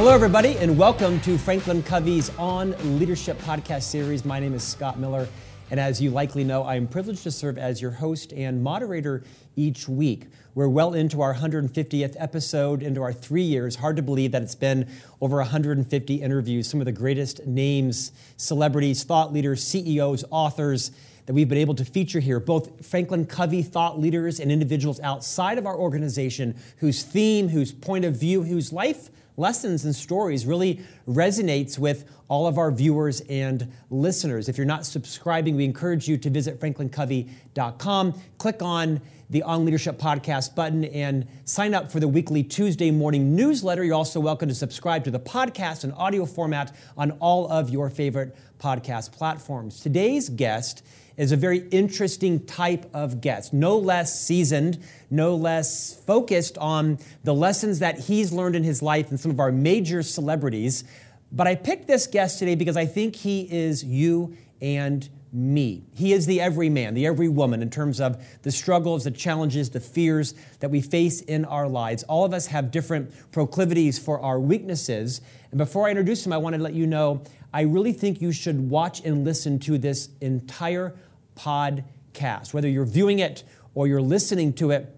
[0.00, 4.24] Hello, everybody, and welcome to Franklin Covey's On Leadership podcast series.
[4.24, 5.28] My name is Scott Miller,
[5.70, 9.24] and as you likely know, I am privileged to serve as your host and moderator
[9.56, 10.28] each week.
[10.54, 13.76] We're well into our 150th episode, into our three years.
[13.76, 14.88] Hard to believe that it's been
[15.20, 20.92] over 150 interviews, some of the greatest names, celebrities, thought leaders, CEOs, authors
[21.26, 25.58] that we've been able to feature here, both Franklin Covey thought leaders and individuals outside
[25.58, 30.80] of our organization whose theme, whose point of view, whose life lessons and stories really
[31.08, 34.48] resonates with all of our viewers and listeners.
[34.48, 39.00] If you're not subscribing, we encourage you to visit franklincovey.com, click on
[39.30, 43.82] the On Leadership Podcast button, and sign up for the weekly Tuesday morning newsletter.
[43.82, 47.90] You're also welcome to subscribe to the podcast in audio format on all of your
[47.90, 49.80] favorite podcast platforms.
[49.80, 50.84] Today's guest
[51.16, 57.34] is a very interesting type of guest, no less seasoned, no less focused on the
[57.34, 60.84] lessons that he's learned in his life and some of our major celebrities.
[61.32, 65.84] But I picked this guest today because I think he is you and me.
[65.94, 69.80] He is the everyman, the every woman in terms of the struggles, the challenges, the
[69.80, 72.02] fears that we face in our lives.
[72.04, 75.20] All of us have different proclivities for our weaknesses.
[75.50, 78.32] And before I introduce him, I want to let you know I really think you
[78.32, 80.94] should watch and listen to this entire
[81.40, 82.52] podcast.
[82.52, 84.94] Whether you're viewing it or you're listening to it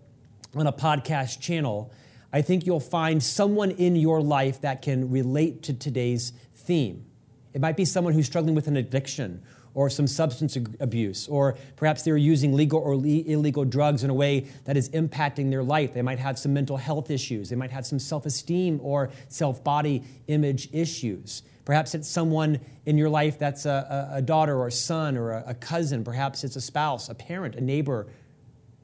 [0.55, 1.93] on a podcast channel,
[2.33, 7.05] I think you'll find someone in your life that can relate to today's theme.
[7.53, 9.43] It might be someone who's struggling with an addiction
[9.75, 14.41] or some substance abuse, or perhaps they're using legal or illegal drugs in a way
[14.65, 15.95] that is impacting their life.
[15.95, 17.49] They might have some mental health issues.
[17.49, 21.43] They might have some self esteem or self body image issues.
[21.65, 25.45] Perhaps it's someone in your life that's a, a daughter or a son or a,
[25.49, 26.03] a cousin.
[26.03, 28.09] Perhaps it's a spouse, a parent, a neighbor.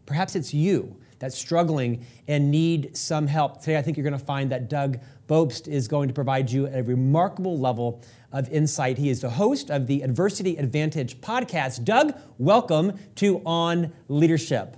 [0.07, 3.61] Perhaps it's you that's struggling and need some help.
[3.61, 6.69] Today, I think you're going to find that Doug Bopst is going to provide you
[6.69, 8.01] a remarkable level
[8.33, 8.97] of insight.
[8.97, 11.85] He is the host of the Adversity Advantage podcast.
[11.85, 14.78] Doug, welcome to On Leadership.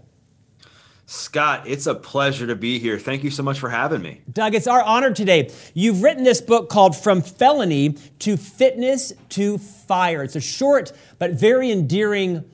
[1.13, 2.97] Scott, it's a pleasure to be here.
[2.97, 4.21] Thank you so much for having me.
[4.33, 5.51] Doug, it's our honor today.
[5.75, 10.23] You've written this book called From Felony to Fitness to Free.
[10.23, 12.45] It's a short but very endearing,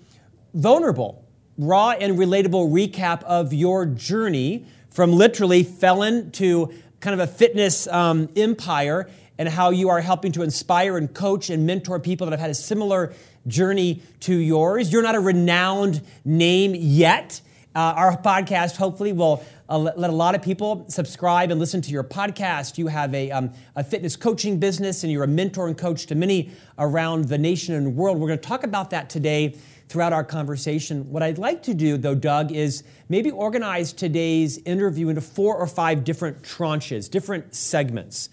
[0.54, 1.22] vulnerable,
[1.58, 7.86] raw, and relatable recap of your journey from literally felon to kind of a fitness
[7.88, 12.30] um, empire and how you are helping to inspire and coach and mentor people that
[12.30, 13.12] have had a similar
[13.46, 14.90] journey to yours.
[14.90, 17.42] You're not a renowned name yet
[17.76, 21.90] uh, our podcast hopefully will uh, let, a lot of people subscribe and listen to
[21.90, 22.78] your podcast.
[22.78, 26.14] You have a, um, a fitness coaching business and you're a mentor and coach to
[26.14, 28.18] many around the nation and world.
[28.18, 29.58] We're going to talk about that today
[29.90, 31.10] throughout our conversation.
[31.10, 35.66] What I'd like to do, though, Doug, is maybe organize today's interview into four or
[35.66, 38.30] five different tranches, different segments.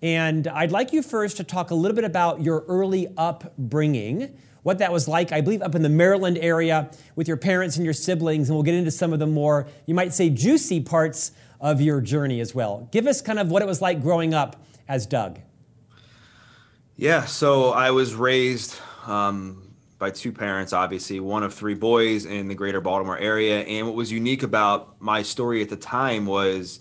[0.00, 4.34] And I'd like you first to talk a little bit about your early upbringing
[4.68, 7.86] what that was like, I believe, up in the Maryland area with your parents and
[7.86, 11.32] your siblings, and we'll get into some of the more, you might say, juicy parts
[11.58, 12.86] of your journey as well.
[12.92, 15.40] Give us kind of what it was like growing up as Doug.
[16.96, 22.46] Yeah, so I was raised um, by two parents, obviously, one of three boys in
[22.46, 23.60] the greater Baltimore area.
[23.60, 26.80] And what was unique about my story at the time was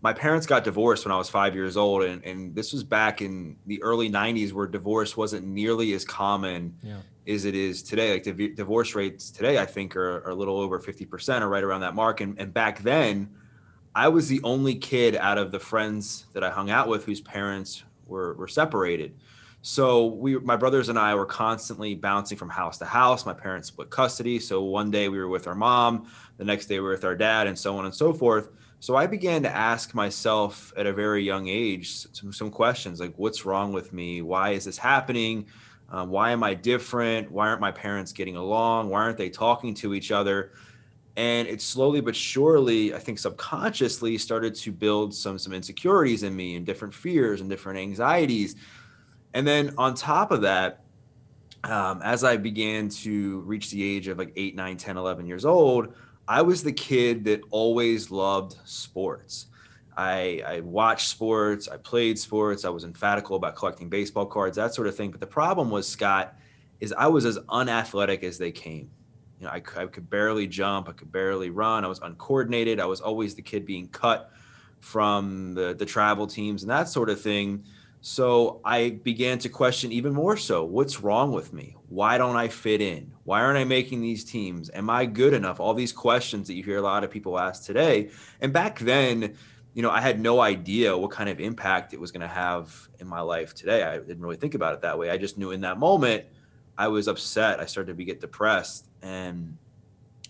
[0.00, 3.20] my parents got divorced when I was five years old, and, and this was back
[3.20, 6.98] in the early '90s, where divorce wasn't nearly as common yeah.
[7.26, 8.12] As it is today.
[8.12, 11.64] Like the divorce rates today, I think, are, are a little over 50%, or right
[11.64, 12.20] around that mark.
[12.20, 13.30] And, and back then,
[13.94, 17.20] I was the only kid out of the friends that I hung out with whose
[17.20, 19.14] parents were were separated.
[19.62, 23.26] So we, my brothers and I, were constantly bouncing from house to house.
[23.26, 24.38] My parents split custody.
[24.38, 27.16] So one day we were with our mom, the next day we were with our
[27.16, 28.50] dad, and so on and so forth.
[28.78, 33.14] So I began to ask myself at a very young age some, some questions like,
[33.16, 34.22] what's wrong with me?
[34.22, 35.46] Why is this happening?
[35.88, 37.30] Um, why am I different?
[37.30, 38.90] Why aren't my parents getting along?
[38.90, 40.52] Why aren't they talking to each other?
[41.16, 46.36] And it slowly but surely, I think subconsciously, started to build some some insecurities in
[46.36, 48.56] me and different fears and different anxieties.
[49.32, 50.82] And then on top of that,
[51.64, 55.44] um, as I began to reach the age of like 8, 9, 10, 11 years
[55.44, 55.94] old,
[56.28, 59.46] I was the kid that always loved sports.
[59.96, 64.74] I, I, watched sports, I played sports, I was emphatical about collecting baseball cards, that
[64.74, 65.10] sort of thing.
[65.10, 66.36] But the problem was, Scott,
[66.80, 68.90] is I was as unathletic as they came.
[69.40, 72.86] You know, I, I could barely jump, I could barely run, I was uncoordinated, I
[72.86, 74.30] was always the kid being cut
[74.80, 77.64] from the, the travel teams and that sort of thing.
[78.02, 81.76] So I began to question even more so what's wrong with me?
[81.88, 83.10] Why don't I fit in?
[83.24, 84.70] Why aren't I making these teams?
[84.74, 85.58] Am I good enough?
[85.58, 88.10] All these questions that you hear a lot of people ask today.
[88.40, 89.36] And back then,
[89.76, 92.88] you know, I had no idea what kind of impact it was going to have
[92.98, 93.82] in my life today.
[93.82, 95.10] I didn't really think about it that way.
[95.10, 96.24] I just knew in that moment
[96.78, 97.60] I was upset.
[97.60, 99.54] I started to get depressed and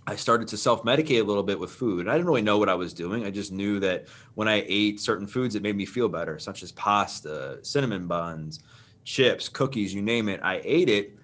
[0.05, 2.01] I started to self medicate a little bit with food.
[2.01, 3.25] And I didn't really know what I was doing.
[3.25, 6.65] I just knew that when I ate certain foods, it made me feel better, such
[6.65, 8.65] as pasta, cinnamon buns,
[9.05, 10.41] chips, cookies, you name it.
[10.43, 11.16] I ate it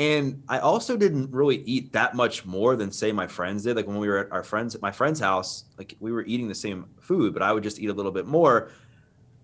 [0.00, 3.76] and I also didn't really eat that much more than say my friends did.
[3.76, 6.48] Like when we were at our friends at my friend's house, like we were eating
[6.48, 8.70] the same food, but I would just eat a little bit more.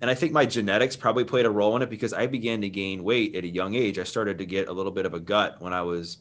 [0.01, 2.71] And I think my genetics probably played a role in it because I began to
[2.71, 3.99] gain weight at a young age.
[3.99, 6.19] I started to get a little bit of a gut when I was,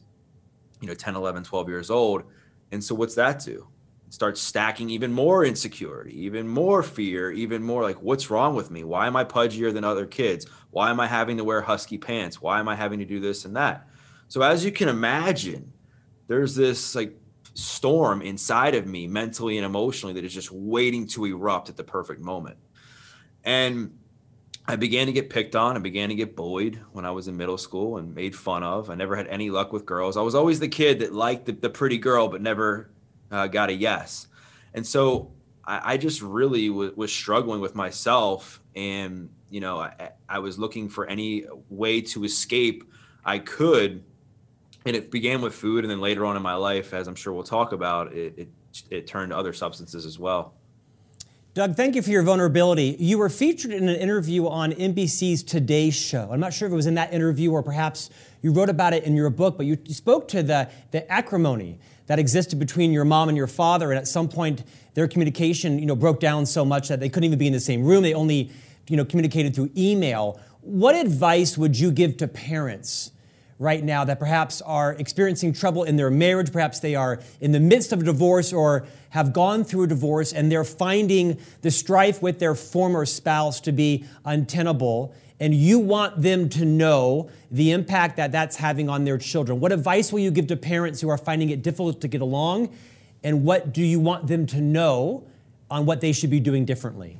[0.82, 2.24] you know, 10, 11, 12 years old.
[2.72, 3.66] And so what's that do?
[4.10, 8.84] Start stacking even more insecurity, even more fear, even more like, what's wrong with me?
[8.84, 10.46] Why am I pudgier than other kids?
[10.72, 12.42] Why am I having to wear husky pants?
[12.42, 13.88] Why am I having to do this and that?
[14.28, 15.72] So as you can imagine,
[16.26, 17.16] there's this like
[17.54, 21.84] storm inside of me mentally and emotionally that is just waiting to erupt at the
[21.84, 22.58] perfect moment.
[23.44, 23.96] And
[24.68, 25.76] I began to get picked on.
[25.76, 28.90] I began to get bullied when I was in middle school and made fun of.
[28.90, 30.16] I never had any luck with girls.
[30.16, 32.90] I was always the kid that liked the, the pretty girl, but never
[33.30, 34.26] uh, got a yes.
[34.74, 35.30] And so
[35.64, 38.60] I, I just really w- was struggling with myself.
[38.74, 42.90] And, you know, I, I was looking for any way to escape
[43.24, 44.04] I could
[44.86, 47.32] and it began with food and then later on in my life as i'm sure
[47.32, 48.48] we'll talk about it it,
[48.90, 50.54] it turned to other substances as well
[51.56, 52.96] Doug, thank you for your vulnerability.
[52.98, 56.28] You were featured in an interview on NBC's Today Show.
[56.30, 58.10] I'm not sure if it was in that interview or perhaps
[58.42, 61.78] you wrote about it in your book, but you spoke to the, the acrimony
[62.08, 65.86] that existed between your mom and your father, and at some point their communication, you
[65.86, 68.02] know, broke down so much that they couldn't even be in the same room.
[68.02, 68.50] They only,
[68.88, 70.38] you know, communicated through email.
[70.60, 73.12] What advice would you give to parents
[73.58, 77.60] right now that perhaps are experiencing trouble in their marriage, perhaps they are in the
[77.60, 82.20] midst of a divorce or have gone through a divorce and they're finding the strife
[82.20, 85.14] with their former spouse to be untenable.
[85.40, 89.60] And you want them to know the impact that that's having on their children.
[89.60, 92.74] What advice will you give to parents who are finding it difficult to get along?
[93.22, 95.26] And what do you want them to know
[95.70, 97.18] on what they should be doing differently?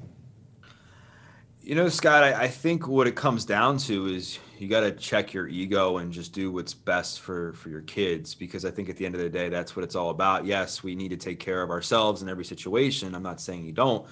[1.62, 4.92] You know, Scott, I, I think what it comes down to is you got to
[4.92, 8.88] check your ego and just do what's best for for your kids because i think
[8.88, 10.44] at the end of the day that's what it's all about.
[10.44, 13.14] Yes we need to take care of ourselves in every situation.
[13.14, 14.06] I'm not saying you don't.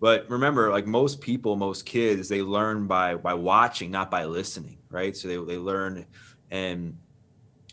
[0.00, 4.78] But remember like most people most kids they learn by by watching not by listening
[4.90, 5.16] right?
[5.16, 6.06] So they, they learn
[6.50, 6.96] and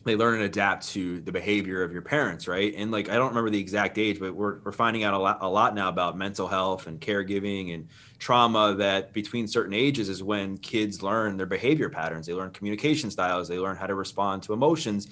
[0.10, 2.74] they learn and adapt to the behavior of your parents, right?
[2.76, 5.38] And like I don't remember the exact age, but we're we're finding out a lot
[5.42, 10.24] a lot now about mental health and caregiving and trauma that between certain ages is
[10.24, 12.26] when kids learn their behavior patterns.
[12.26, 15.08] They learn communication styles, they learn how to respond to emotions.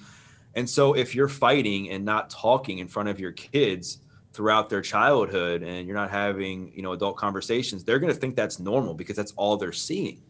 [0.54, 3.98] And so if you're fighting and not talking in front of your kids
[4.32, 8.34] throughout their childhood and you're not having, you know, adult conversations, they're going to think
[8.34, 10.20] that's normal because that's all they're seeing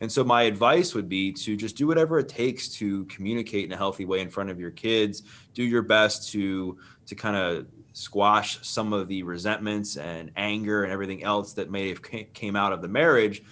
[0.00, 3.72] and so my advice would be to just do whatever it takes to communicate in
[3.72, 5.22] a healthy way in front of your kids.
[5.54, 10.92] Do your best to to kind of squash some of the resentments and anger and
[10.92, 13.42] everything else that may have came out of the marriage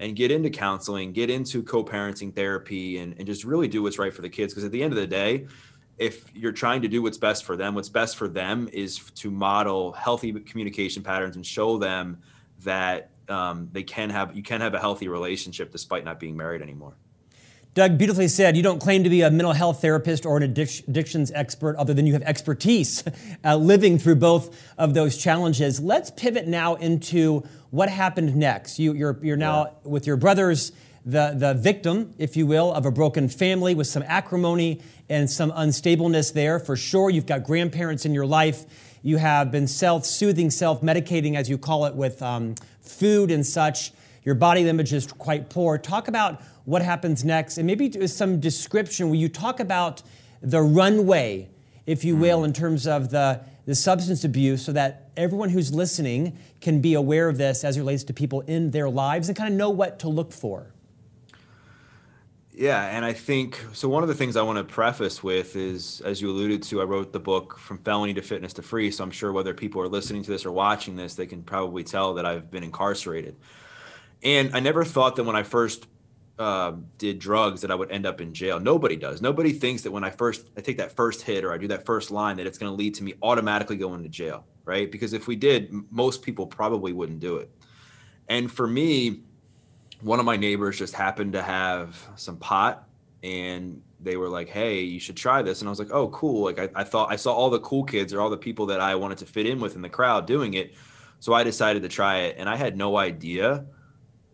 [0.00, 4.12] and get into counseling, get into co-parenting therapy and, and just really do what's right
[4.12, 4.52] for the kids.
[4.52, 5.46] Because at the end of the day,
[5.98, 9.30] if you're trying to do what's best for them, what's best for them is to
[9.30, 12.18] model healthy communication patterns and show them
[12.64, 16.62] that um, they can have you can have a healthy relationship despite not being married
[16.62, 16.94] anymore.
[17.74, 18.54] Doug, beautifully said.
[18.54, 22.06] You don't claim to be a mental health therapist or an addictions expert, other than
[22.06, 23.02] you have expertise
[23.44, 25.80] uh, living through both of those challenges.
[25.80, 28.78] Let's pivot now into what happened next.
[28.78, 29.90] You, are you're, you're now yeah.
[29.90, 30.72] with your brothers,
[31.06, 35.50] the, the victim, if you will, of a broken family with some acrimony and some
[35.52, 36.58] unstableness there.
[36.58, 38.66] For sure, you've got grandparents in your life.
[39.00, 43.46] You have been self soothing, self medicating, as you call it, with um, food and
[43.46, 43.92] such.
[44.24, 45.78] Your body image is quite poor.
[45.78, 50.02] Talk about what happens next, and maybe some description where you talk about
[50.42, 51.48] the runway,
[51.86, 52.46] if you will, mm.
[52.46, 57.28] in terms of the, the substance abuse, so that everyone who's listening can be aware
[57.28, 59.98] of this as it relates to people in their lives and kind of know what
[59.98, 60.72] to look for.
[62.54, 63.88] Yeah, and I think so.
[63.88, 66.84] One of the things I want to preface with is, as you alluded to, I
[66.84, 68.90] wrote the book From Felony to Fitness to Free.
[68.90, 71.82] So I'm sure whether people are listening to this or watching this, they can probably
[71.82, 73.36] tell that I've been incarcerated.
[74.22, 75.86] And I never thought that when I first
[76.38, 78.58] uh, did drugs that I would end up in jail.
[78.60, 79.22] Nobody does.
[79.22, 81.86] Nobody thinks that when I first I take that first hit or I do that
[81.86, 84.90] first line that it's going to lead to me automatically going to jail, right?
[84.90, 87.50] Because if we did, most people probably wouldn't do it.
[88.28, 89.20] And for me,
[90.02, 92.88] one of my neighbors just happened to have some pot
[93.22, 95.60] and they were like, Hey, you should try this.
[95.60, 96.44] And I was like, Oh, cool.
[96.44, 98.80] Like I, I thought I saw all the cool kids or all the people that
[98.80, 100.74] I wanted to fit in with in the crowd doing it.
[101.20, 103.64] So I decided to try it, and I had no idea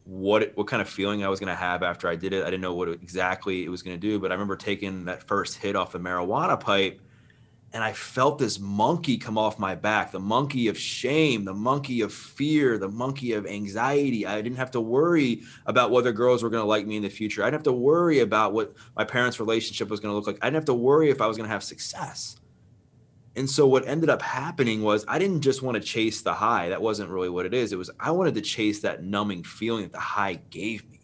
[0.05, 2.43] what what kind of feeling I was going to have after I did it.
[2.43, 5.23] I didn't know what exactly it was going to do, but I remember taking that
[5.23, 7.03] first hit off the marijuana pipe
[7.73, 12.01] and I felt this monkey come off my back, the monkey of shame, the monkey
[12.01, 14.27] of fear, the monkey of anxiety.
[14.27, 17.11] I didn't have to worry about whether girls were going to like me in the
[17.11, 17.43] future.
[17.43, 20.39] I didn't have to worry about what my parents' relationship was going to look like.
[20.41, 22.37] I didn't have to worry if I was going to have success.
[23.37, 26.71] And so what ended up happening was I didn't just want to chase the high.
[26.71, 27.73] That wasn't really what it is.
[27.73, 30.98] It was I wanted to chase that numbing feeling that the high gave me.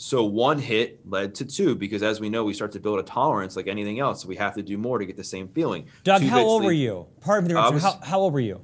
[0.00, 3.02] So one hit led to two because as we know, we start to build a
[3.02, 4.22] tolerance like anything else.
[4.22, 5.86] So we have to do more to get the same feeling.
[6.04, 7.06] Doug, two how old were you?
[7.20, 8.60] Pardon me, was, how, how, old were you?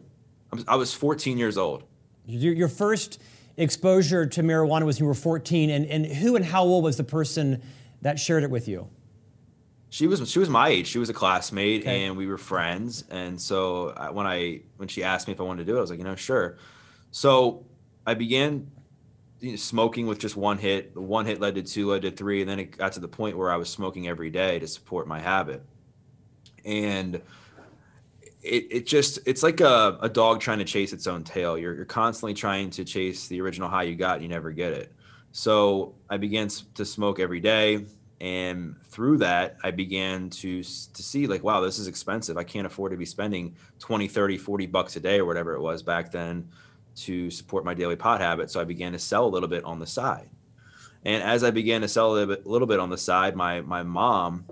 [0.68, 1.82] I was 14 years old.
[2.24, 3.20] Your, your first
[3.56, 7.04] exposure to marijuana was you were 14, and, and who and how old was the
[7.04, 7.60] person
[8.02, 8.88] that shared it with you?
[9.94, 10.88] she was she was my age.
[10.88, 12.02] She was a classmate, okay.
[12.02, 13.04] and we were friends.
[13.10, 15.78] And so uh, when I when she asked me if I wanted to do it,
[15.78, 16.58] I was like, you know, sure.
[17.12, 17.64] So
[18.04, 18.72] I began
[19.56, 20.96] smoking with just one hit.
[20.96, 23.36] One hit led to two, led to three, and then it got to the point
[23.36, 25.62] where I was smoking every day to support my habit.
[26.64, 27.16] And
[28.42, 31.56] it, it just it's like a, a dog trying to chase its own tail.
[31.58, 34.72] You're you're constantly trying to chase the original high you got, and you never get
[34.72, 34.92] it.
[35.32, 37.84] So I began to smoke every day
[38.20, 42.66] and through that i began to to see like wow this is expensive i can't
[42.66, 46.12] afford to be spending 20 30 40 bucks a day or whatever it was back
[46.12, 46.48] then
[46.94, 49.78] to support my daily pot habit so i began to sell a little bit on
[49.78, 50.28] the side
[51.04, 54.44] and as i began to sell a little bit, on the side my my mom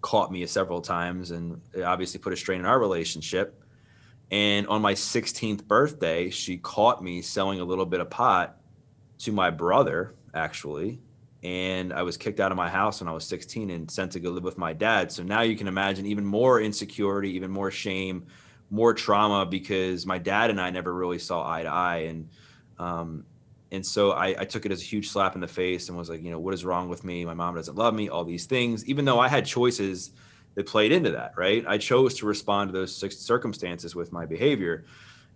[0.00, 3.62] caught me several times and it obviously put a strain in our relationship
[4.30, 8.56] and on my 16th birthday she caught me selling a little bit of pot
[9.18, 10.98] to my brother actually
[11.42, 14.20] and I was kicked out of my house when I was 16 and sent to
[14.20, 15.10] go live with my dad.
[15.10, 18.26] So now you can imagine even more insecurity, even more shame,
[18.72, 21.96] more trauma because my dad and I never really saw eye to eye.
[22.08, 22.28] And
[22.78, 23.24] um,
[23.70, 26.10] and so I, I, took it as a huge slap in the face and was
[26.10, 27.24] like, you know, what is wrong with me?
[27.24, 28.08] My mom doesn't love me.
[28.08, 30.10] All these things, even though I had choices
[30.54, 31.64] that played into that, right?
[31.66, 34.84] I chose to respond to those circumstances with my behavior.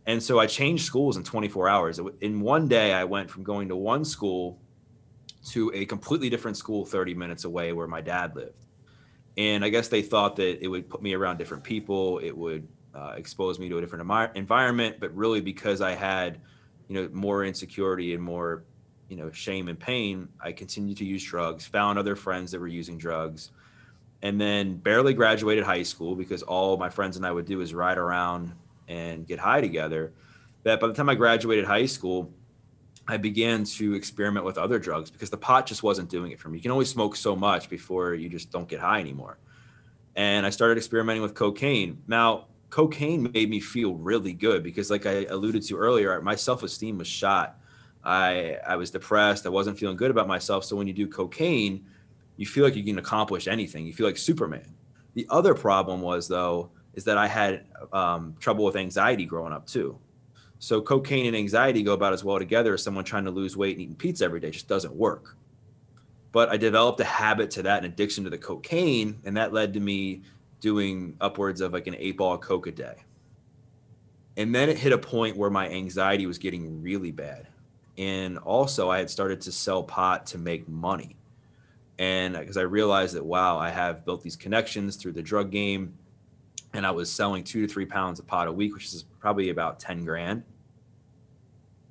[0.07, 2.01] And so I changed schools in 24 hours.
[2.21, 4.59] In one day, I went from going to one school
[5.51, 8.67] to a completely different school 30 minutes away where my dad lived.
[9.37, 12.67] And I guess they thought that it would put me around different people, it would
[12.97, 14.97] uh, expose me to a different environment.
[14.99, 16.41] But really, because I had,
[16.89, 18.65] you know, more insecurity and more,
[19.09, 21.67] you know, shame and pain, I continued to use drugs.
[21.67, 23.51] Found other friends that were using drugs,
[24.23, 27.75] and then barely graduated high school because all my friends and I would do is
[27.75, 28.53] ride around
[28.89, 30.13] and get high together.
[30.63, 32.33] That by the time I graduated high school,
[33.09, 36.49] I began to experiment with other drugs because the pot just wasn't doing it for
[36.49, 36.59] me.
[36.59, 39.39] You can only smoke so much before you just don't get high anymore.
[40.17, 42.03] And I started experimenting with cocaine.
[42.09, 46.63] Now, cocaine made me feel really good because, like I alluded to earlier, my self
[46.63, 47.59] esteem was shot.
[48.05, 49.47] I, I was depressed.
[49.47, 50.63] I wasn't feeling good about myself.
[50.63, 51.87] So when you do cocaine,
[52.37, 53.87] you feel like you can accomplish anything.
[53.87, 54.75] You feel like Superman.
[55.15, 57.65] The other problem was, though, is that I had
[57.95, 59.99] um, trouble with anxiety growing up too.
[60.59, 63.77] So cocaine and anxiety go about as well together as someone trying to lose weight
[63.77, 64.49] and eating pizza every day.
[64.49, 65.35] It just doesn't work.
[66.31, 69.73] But I developed a habit to that, an addiction to the cocaine, and that led
[69.73, 70.21] to me
[70.67, 72.97] doing upwards of like an eight ball coke a day.
[74.37, 77.47] And then it hit a point where my anxiety was getting really bad.
[77.97, 81.15] And also, I had started to sell pot to make money.
[82.01, 85.97] And because I realized that, wow, I have built these connections through the drug game
[86.75, 89.51] and I was selling two to three pounds of pot a week, which is probably
[89.51, 90.43] about 10 grand.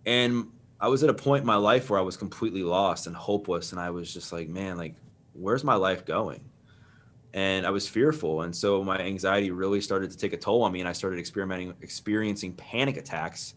[0.06, 0.52] And
[0.82, 3.72] I was at a point in my life where I was completely lost and hopeless.
[3.72, 4.96] And I was just like, man, like,
[5.32, 6.42] where's my life going?
[7.36, 8.44] And I was fearful.
[8.44, 10.80] And so my anxiety really started to take a toll on me.
[10.80, 13.56] And I started experimenting, experiencing panic attacks.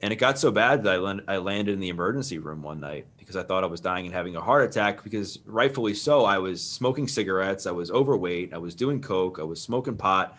[0.00, 2.80] And it got so bad that I, land, I landed in the emergency room one
[2.80, 5.04] night because I thought I was dying and having a heart attack.
[5.04, 9.44] Because rightfully so, I was smoking cigarettes, I was overweight, I was doing coke, I
[9.44, 10.38] was smoking pot,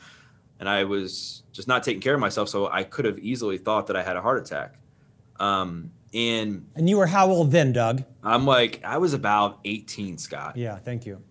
[0.59, 2.49] and I was just not taking care of myself.
[2.49, 4.73] So I could have easily thought that I had a heart attack.
[5.39, 8.03] Um, and and you were how old then, Doug?
[8.23, 10.57] I'm like I was about 18, Scott.
[10.57, 11.21] Yeah, thank you.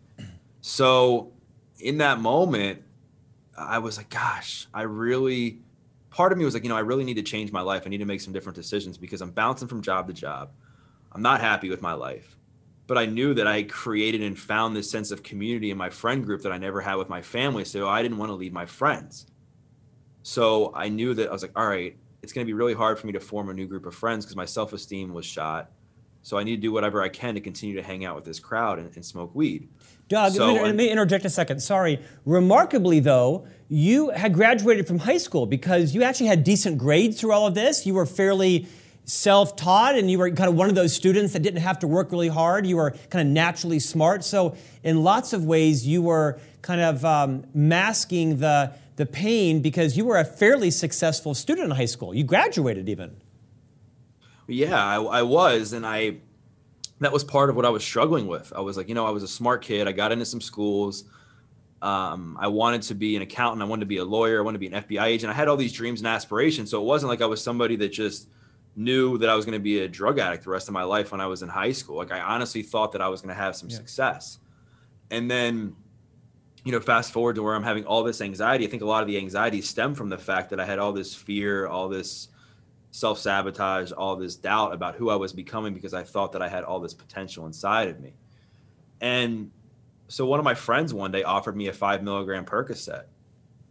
[0.66, 1.30] So
[1.78, 2.80] in that moment,
[3.54, 5.58] I was like, gosh, I really.
[6.08, 7.82] Part of me was like, you know, I really need to change my life.
[7.84, 10.52] I need to make some different decisions because I'm bouncing from job to job.
[11.12, 12.38] I'm not happy with my life.
[12.86, 16.24] But I knew that I created and found this sense of community in my friend
[16.24, 17.66] group that I never had with my family.
[17.66, 19.26] So I didn't want to leave my friends.
[20.22, 22.98] So I knew that I was like, all right, it's going to be really hard
[22.98, 25.70] for me to form a new group of friends because my self esteem was shot.
[26.24, 28.40] So I need to do whatever I can to continue to hang out with this
[28.40, 29.68] crowd and, and smoke weed.
[30.08, 31.60] Doug, so, let, me, let me interject a second.
[31.60, 32.00] Sorry.
[32.24, 37.32] Remarkably, though, you had graduated from high school because you actually had decent grades through
[37.32, 37.84] all of this.
[37.84, 38.66] You were fairly
[39.04, 41.86] self taught and you were kind of one of those students that didn't have to
[41.86, 42.66] work really hard.
[42.66, 44.24] You were kind of naturally smart.
[44.24, 49.94] So, in lots of ways, you were kind of um, masking the, the pain because
[49.98, 52.14] you were a fairly successful student in high school.
[52.14, 53.14] You graduated even.
[54.46, 55.72] Yeah, I, I was.
[55.72, 56.16] And I,
[57.00, 58.52] that was part of what I was struggling with.
[58.54, 59.88] I was like, you know, I was a smart kid.
[59.88, 61.04] I got into some schools.
[61.82, 63.62] Um, I wanted to be an accountant.
[63.62, 64.38] I wanted to be a lawyer.
[64.38, 65.30] I wanted to be an FBI agent.
[65.30, 66.70] I had all these dreams and aspirations.
[66.70, 68.28] So it wasn't like I was somebody that just
[68.76, 71.12] knew that I was going to be a drug addict the rest of my life
[71.12, 71.96] when I was in high school.
[71.96, 73.76] Like I honestly thought that I was going to have some yeah.
[73.76, 74.38] success.
[75.10, 75.76] And then,
[76.64, 78.66] you know, fast forward to where I'm having all this anxiety.
[78.66, 80.92] I think a lot of the anxiety stemmed from the fact that I had all
[80.92, 82.28] this fear, all this
[82.94, 86.48] self sabotage, all this doubt about who I was becoming because I thought that I
[86.48, 88.12] had all this potential inside of me.
[89.00, 89.50] And
[90.06, 93.06] so one of my friends one day offered me a five milligram Percocet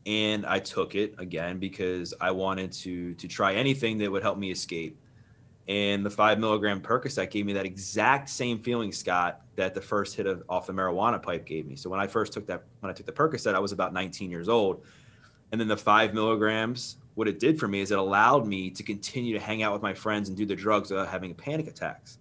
[0.05, 4.37] and I took it again because I wanted to to try anything that would help
[4.37, 4.99] me escape.
[5.69, 10.17] And the five milligram Percocet gave me that exact same feeling, Scott, that the first
[10.17, 11.77] hit of off the marijuana pipe gave me.
[11.77, 14.29] So when I first took that, when I took the Percocet, I was about 19
[14.29, 14.83] years old,
[15.53, 18.83] and then the five milligrams, what it did for me is it allowed me to
[18.83, 22.17] continue to hang out with my friends and do the drugs without having panic attacks.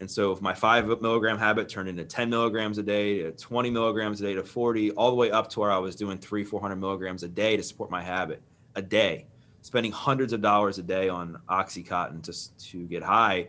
[0.00, 3.70] And so if my five milligram habit turned into 10 milligrams a day, to 20
[3.70, 6.44] milligrams a day, to 40, all the way up to where I was doing three,
[6.44, 8.42] 400 milligrams a day to support my habit
[8.74, 9.26] a day,
[9.62, 13.48] spending hundreds of dollars a day on Oxycontin to, to get high.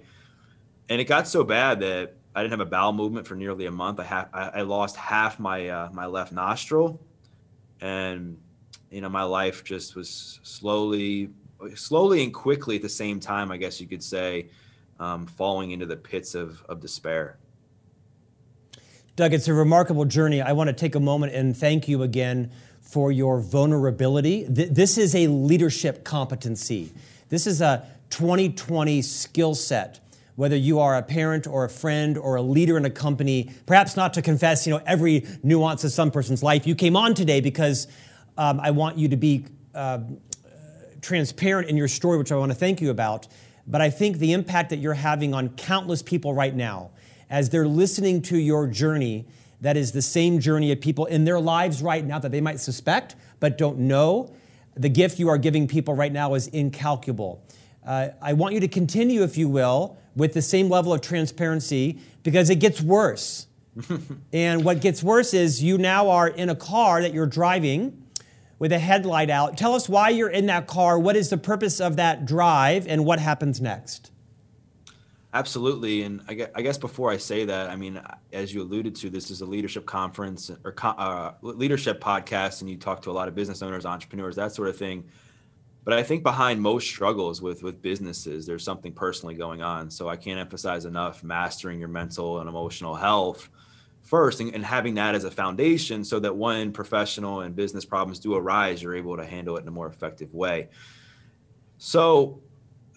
[0.89, 3.71] And it got so bad that I didn't have a bowel movement for nearly a
[3.71, 3.99] month.
[3.99, 7.01] I, ha- I lost half my, uh, my left nostril.
[7.81, 8.37] And,
[8.95, 11.29] you know, my life just was slowly,
[11.75, 14.47] slowly and quickly at the same time, I guess you could say,
[15.01, 17.35] um, falling into the pits of, of despair.
[19.17, 20.41] Doug, it's a remarkable journey.
[20.41, 24.45] I want to take a moment and thank you again for your vulnerability.
[24.45, 26.93] Th- this is a leadership competency.
[27.27, 29.99] This is a 2020 skill set.
[30.37, 33.97] Whether you are a parent or a friend or a leader in a company, perhaps
[33.97, 36.65] not to confess, you know, every nuance of some person's life.
[36.65, 37.89] You came on today because
[38.37, 39.99] um, I want you to be uh,
[41.01, 43.27] transparent in your story, which I want to thank you about.
[43.67, 46.91] But I think the impact that you're having on countless people right now,
[47.29, 49.25] as they're listening to your journey,
[49.61, 52.59] that is the same journey of people in their lives right now that they might
[52.59, 54.33] suspect but don't know.
[54.75, 57.43] The gift you are giving people right now is incalculable.
[57.85, 61.99] Uh, I want you to continue, if you will, with the same level of transparency
[62.23, 63.47] because it gets worse.
[64.33, 68.04] and what gets worse is you now are in a car that you're driving
[68.65, 69.55] with a headlight out.
[69.55, 70.97] Tell us why you're in that car.
[70.97, 74.09] What is the purpose of that drive and what happens next?
[75.35, 76.01] Absolutely.
[76.01, 78.01] And I guess before I say that, I mean,
[78.33, 82.75] as you alluded to, this is a leadership conference or uh, leadership podcast, and you
[82.75, 85.03] talk to a lot of business owners, entrepreneurs, that sort of thing.
[85.83, 89.91] But I think behind most struggles with with businesses, there's something personally going on.
[89.91, 93.47] So I can't emphasize enough mastering your mental and emotional health
[94.05, 98.19] first and, and, having that as a foundation so that when professional and business problems
[98.19, 100.69] do arise you're able to handle it in a more effective way.
[101.77, 102.39] So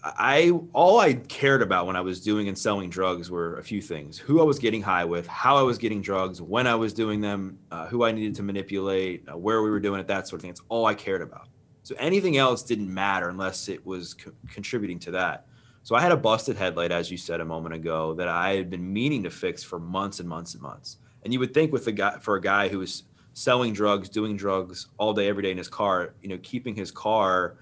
[0.01, 3.81] i all i cared about when i was doing and selling drugs were a few
[3.81, 4.17] things.
[4.17, 7.19] Who i was getting high with how i was getting drugs when i was doing
[7.19, 10.39] them uh, who i needed to manipulate uh, where we were doing it that sort
[10.39, 10.51] of thing.
[10.51, 11.47] It's all i cared about.
[11.83, 15.47] So anything else didn't matter unless it was co- contributing to that
[15.89, 18.69] so I had a busted headlight, as you said a moment ago, that I had
[18.69, 20.97] been meaning to fix for months and months and months.
[21.23, 24.37] And you would think with a guy for a guy who was selling drugs, doing
[24.37, 27.57] drugs all day, every day in his car, you know, keeping his car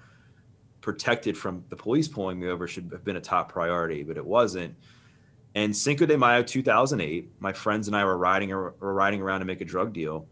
[0.82, 4.26] protected from the police pulling me over should have been a top priority, but it
[4.26, 4.76] wasn't.
[5.54, 9.46] And Cinco de Mayo 2008, my friends and I were riding were riding around to
[9.46, 10.26] make a drug deal.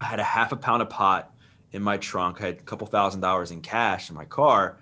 [0.00, 1.30] I had a half a pound of pot
[1.72, 2.40] in my trunk.
[2.40, 4.78] I had a couple thousand dollars in cash in my car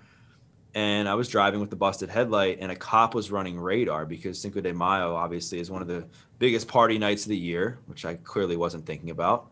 [0.73, 4.39] and I was driving with the busted headlight, and a cop was running radar because
[4.39, 6.05] Cinco de Mayo obviously is one of the
[6.39, 9.51] biggest party nights of the year, which I clearly wasn't thinking about.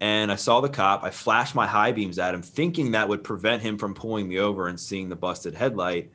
[0.00, 1.04] And I saw the cop.
[1.04, 4.38] I flashed my high beams at him, thinking that would prevent him from pulling me
[4.38, 6.10] over and seeing the busted headlight.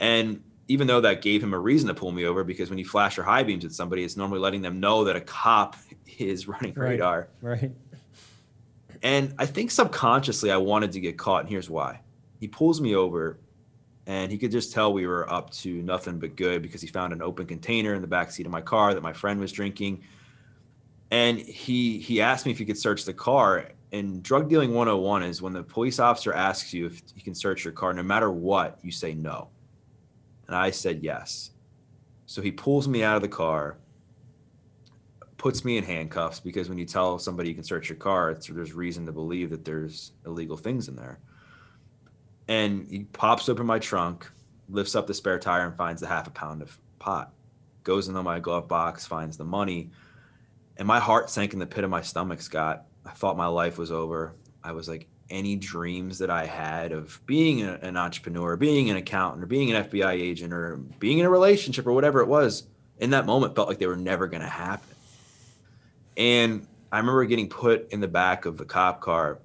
[0.00, 2.86] And even though that gave him a reason to pull me over, because when you
[2.86, 5.76] flash your high beams at somebody, it's normally letting them know that a cop
[6.18, 7.28] is running right, radar.
[7.42, 7.72] Right.
[9.02, 12.00] And I think subconsciously I wanted to get caught, and here's why
[12.44, 13.38] he pulls me over
[14.06, 17.10] and he could just tell we were up to nothing but good because he found
[17.14, 20.02] an open container in the back seat of my car that my friend was drinking.
[21.10, 25.22] And he he asked me if he could search the car and drug dealing 101
[25.22, 28.30] is when the police officer asks you if he can search your car no matter
[28.30, 29.48] what you say no.
[30.46, 31.52] And i said yes.
[32.26, 33.78] So he pulls me out of the car,
[35.38, 38.74] puts me in handcuffs because when you tell somebody you can search your car, there's
[38.74, 41.20] reason to believe that there's illegal things in there.
[42.48, 44.30] And he pops open my trunk,
[44.68, 47.32] lifts up the spare tire, and finds the half a pound of pot.
[47.82, 49.90] Goes into my glove box, finds the money,
[50.76, 52.86] and my heart sank in the pit of my stomach, Scott.
[53.06, 54.34] I thought my life was over.
[54.62, 58.96] I was like, any dreams that I had of being a, an entrepreneur, being an
[58.96, 62.66] accountant, or being an FBI agent, or being in a relationship, or whatever it was,
[62.98, 64.94] in that moment felt like they were never going to happen.
[66.16, 69.38] And I remember getting put in the back of the cop car,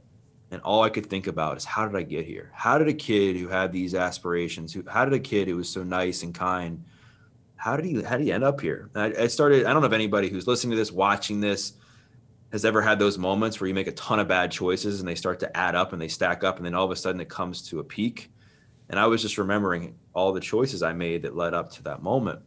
[0.52, 2.52] and all I could think about is how did I get here?
[2.54, 5.70] How did a kid who had these aspirations, who how did a kid who was
[5.70, 6.84] so nice and kind,
[7.56, 8.90] how did he how did he end up here?
[8.96, 9.66] I, I started.
[9.66, 11.74] I don't know if anybody who's listening to this, watching this,
[12.52, 15.16] has ever had those moments where you make a ton of bad choices and they
[15.16, 17.30] start to add up and they stack up and then all of a sudden it
[17.30, 18.32] comes to a peak
[18.90, 22.02] and i was just remembering all the choices i made that led up to that
[22.02, 22.40] moment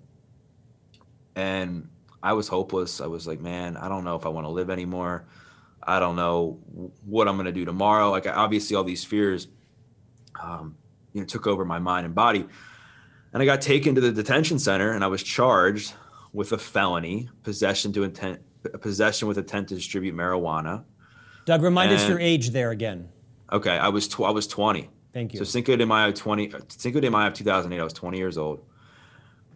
[1.37, 1.89] and
[2.23, 4.71] i was hopeless i was like man i don't know if i want to live
[4.71, 5.25] anymore
[5.83, 6.59] i don't know
[7.05, 9.49] what i'm going to do tomorrow like obviously all these fears
[10.43, 10.77] um,
[11.13, 12.47] you know took over my mind and body
[13.33, 15.95] and i got taken to the detention center and i was charged
[16.33, 18.41] with a felony possession to intent
[18.81, 20.85] possession with intent to distribute marijuana.
[21.45, 23.09] Doug, remind and, us your age there again.
[23.53, 24.89] Okay, I was tw- I was 20.
[25.13, 25.39] Thank you.
[25.39, 28.65] So Cinco de Mayo 20 Cinco de Mayo of 2008, I was 20 years old,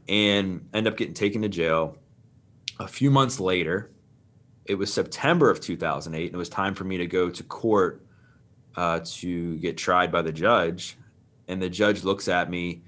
[0.08, 1.96] and end up getting taken to jail.
[2.78, 3.90] A few months later,
[4.68, 8.02] it was September of 2008, and it was time for me to go to court
[8.76, 10.96] uh, to get tried by the judge.
[11.48, 12.82] And the judge looks at me,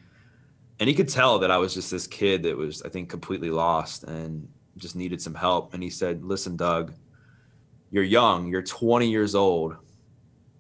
[0.81, 3.51] and he could tell that I was just this kid that was, I think, completely
[3.51, 4.05] lost.
[4.05, 5.75] And just needed some help.
[5.75, 6.95] And he said, Listen, Doug,
[7.91, 9.77] you're young, you're 20 years old,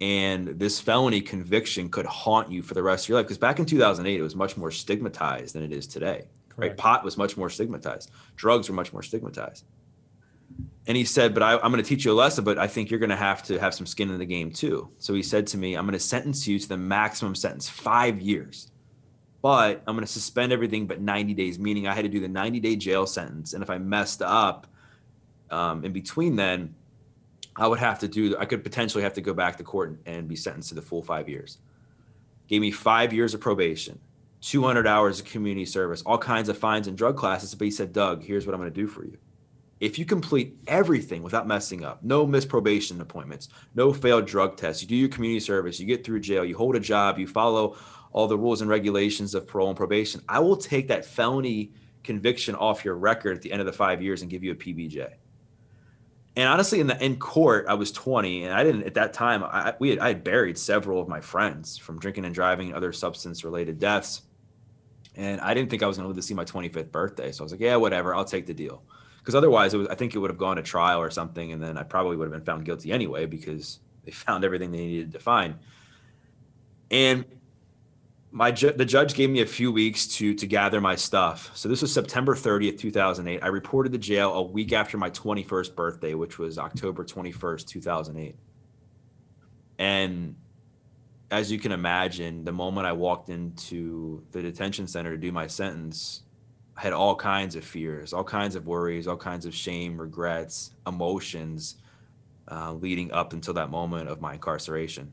[0.00, 3.26] and this felony conviction could haunt you for the rest of your life.
[3.26, 6.26] Because back in 2008, it was much more stigmatized than it is today.
[6.48, 6.58] Correct.
[6.58, 6.76] Right?
[6.76, 9.64] Pot was much more stigmatized, drugs were much more stigmatized.
[10.88, 12.90] And he said, But I, I'm going to teach you a lesson, but I think
[12.90, 14.90] you're going to have to have some skin in the game too.
[14.98, 18.20] So he said to me, I'm going to sentence you to the maximum sentence, five
[18.20, 18.72] years
[19.40, 22.28] but I'm going to suspend everything but 90 days, meaning I had to do the
[22.28, 23.52] 90 day jail sentence.
[23.52, 24.66] And if I messed up
[25.50, 26.74] um, in between then,
[27.56, 30.28] I would have to do, I could potentially have to go back to court and
[30.28, 31.58] be sentenced to the full five years.
[32.46, 33.98] Gave me five years of probation,
[34.42, 37.54] 200 hours of community service, all kinds of fines and drug classes.
[37.54, 39.18] But he said, Doug, here's what I'm going to do for you.
[39.80, 44.82] If you complete everything without messing up, no missed probation appointments, no failed drug tests,
[44.82, 47.76] you do your community service, you get through jail, you hold a job, you follow
[48.12, 52.54] all the rules and regulations of parole and probation, I will take that felony conviction
[52.54, 55.12] off your record at the end of the five years and give you a PBJ.
[56.36, 59.42] And honestly, in the in court, I was 20, and I didn't at that time.
[59.42, 62.76] I we had, I had buried several of my friends from drinking and driving and
[62.76, 64.22] other substance related deaths,
[65.16, 67.32] and I didn't think I was going to live to see my 25th birthday.
[67.32, 68.84] So I was like, yeah, whatever, I'll take the deal.
[69.28, 71.62] Because otherwise, it was I think it would have gone to trial or something, and
[71.62, 75.12] then I probably would have been found guilty anyway because they found everything they needed
[75.12, 75.56] to find.
[76.90, 77.26] And
[78.30, 81.50] my ju- the judge gave me a few weeks to to gather my stuff.
[81.52, 83.40] So this was September 30th, 2008.
[83.42, 88.34] I reported to jail a week after my 21st birthday, which was October 21st, 2008.
[89.78, 90.36] And
[91.30, 95.48] as you can imagine, the moment I walked into the detention center to do my
[95.48, 96.22] sentence,
[96.78, 101.74] had all kinds of fears, all kinds of worries, all kinds of shame, regrets, emotions
[102.48, 105.10] uh, leading up until that moment of my incarceration.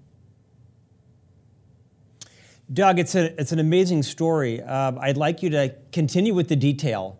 [2.71, 4.61] Doug, it's, a, it's an amazing story.
[4.61, 7.19] Uh, I'd like you to continue with the detail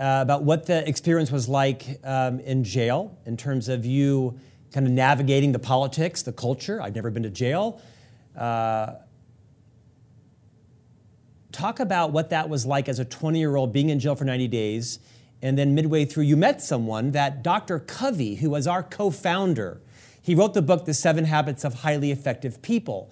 [0.00, 4.38] uh, about what the experience was like um, in jail in terms of you
[4.72, 6.80] kind of navigating the politics, the culture.
[6.80, 7.82] I've never been to jail.
[8.34, 8.94] Uh,
[11.52, 14.24] talk about what that was like as a 20 year old being in jail for
[14.24, 14.98] 90 days.
[15.40, 17.78] And then midway through, you met someone, that Dr.
[17.78, 19.80] Covey, who was our co founder.
[20.20, 23.10] He wrote the book, The Seven Habits of Highly Effective People.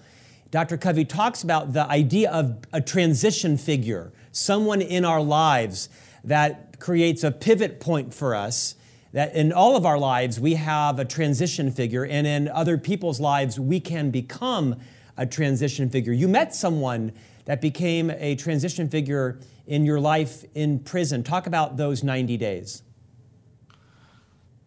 [0.51, 0.77] Dr.
[0.77, 5.89] Covey talks about the idea of a transition figure, someone in our lives
[6.23, 8.75] that creates a pivot point for us.
[9.13, 13.19] That in all of our lives, we have a transition figure, and in other people's
[13.19, 14.75] lives, we can become
[15.15, 16.13] a transition figure.
[16.13, 17.13] You met someone
[17.47, 21.23] that became a transition figure in your life in prison.
[21.23, 22.83] Talk about those 90 days.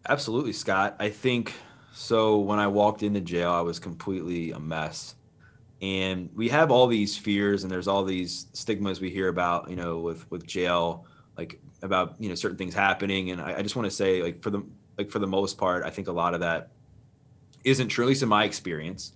[0.07, 0.95] Absolutely, Scott.
[0.99, 1.53] I think
[1.93, 2.37] so.
[2.39, 5.15] When I walked into jail, I was completely a mess
[5.81, 9.75] and we have all these fears and there's all these stigmas we hear about you
[9.75, 11.05] know with with jail
[11.37, 14.41] like about you know certain things happening and i, I just want to say like
[14.41, 14.63] for the
[14.97, 16.69] like for the most part i think a lot of that
[17.63, 19.13] isn't true at least in my experience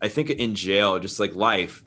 [0.00, 1.82] i think in jail just like life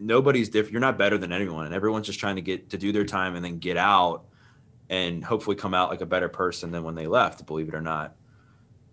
[0.00, 0.72] nobody's different.
[0.72, 3.34] You're not better than anyone, and everyone's just trying to get to do their time
[3.36, 4.24] and then get out
[4.88, 7.46] and hopefully come out like a better person than when they left.
[7.46, 8.16] Believe it or not.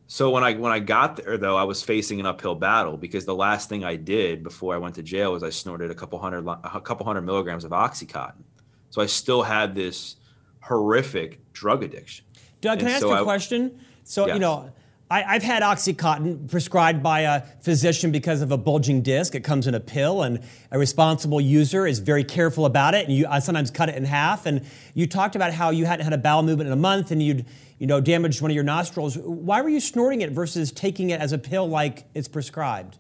[0.08, 3.26] So when I when I got there though, I was facing an uphill battle because
[3.26, 6.20] the last thing I did before I went to jail was I snorted a couple
[6.20, 8.44] hundred a couple hundred milligrams of OxyContin.
[8.90, 10.18] So I still had this
[10.62, 12.26] horrific drug addiction.
[12.60, 13.80] Doug, can and I ask so you a question?
[14.04, 14.34] So yes.
[14.34, 14.74] you know,
[15.12, 19.36] I, have had OxyContin prescribed by a physician because of a bulging disc.
[19.36, 20.40] It comes in a pill, and
[20.72, 23.08] a responsible user is very careful about it.
[23.08, 24.46] And you I sometimes cut it in half.
[24.46, 27.22] And you talked about how you hadn't had a bowel movement in a month, and
[27.22, 27.46] you'd
[27.78, 29.18] you know damaged one of your nostrils.
[29.18, 32.98] Why were you snorting it versus taking it as a pill like it's prescribed?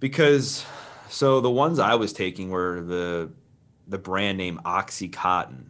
[0.00, 0.64] Because
[1.10, 3.30] so the ones I was taking were the
[3.88, 5.66] the brand name OxyContin.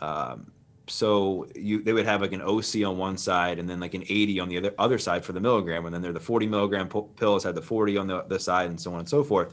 [0.00, 0.52] Um,
[0.90, 4.02] so you they would have like an OC on one side and then like an
[4.02, 6.88] 80 on the other other side for the milligram, and then they're the 40 milligram
[6.88, 9.52] pills had the 40 on the, the side and so on and so forth.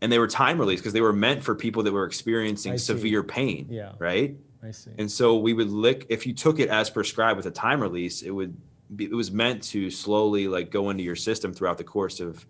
[0.00, 3.22] And they were time release because they were meant for people that were experiencing severe
[3.22, 3.68] pain.
[3.70, 3.92] Yeah.
[3.98, 4.36] Right.
[4.62, 4.90] I see.
[4.98, 8.22] And so we would lick if you took it as prescribed with a time release,
[8.22, 8.56] it would
[8.94, 12.44] be, it was meant to slowly like go into your system throughout the course of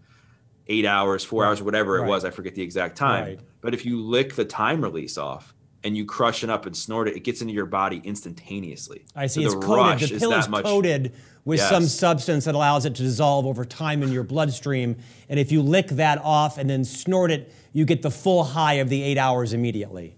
[0.66, 1.48] eight hours, four right.
[1.48, 2.06] hours, whatever right.
[2.06, 2.24] it was.
[2.24, 3.24] I forget the exact time.
[3.24, 3.40] Right.
[3.60, 7.08] But if you lick the time release off, and you crush it up and snort
[7.08, 9.04] it, it gets into your body instantaneously.
[9.16, 9.42] I see.
[9.44, 10.08] So it's coated.
[10.08, 11.14] The pill is, is coated
[11.44, 11.68] with yes.
[11.68, 14.96] some substance that allows it to dissolve over time in your bloodstream.
[15.28, 18.74] And if you lick that off and then snort it, you get the full high
[18.74, 20.16] of the eight hours immediately.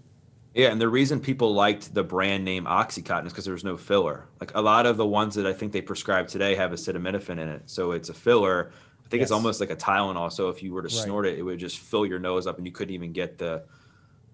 [0.53, 3.75] Yeah, and the reason people liked the brand name OxyContin is because there was no
[3.75, 4.29] filler.
[4.39, 7.49] Like a lot of the ones that I think they prescribe today have acetaminophen in
[7.49, 8.71] it, so it's a filler.
[9.05, 9.25] I think yes.
[9.25, 10.31] it's almost like a Tylenol.
[10.31, 11.03] So if you were to right.
[11.03, 13.63] snort it, it would just fill your nose up, and you couldn't even get the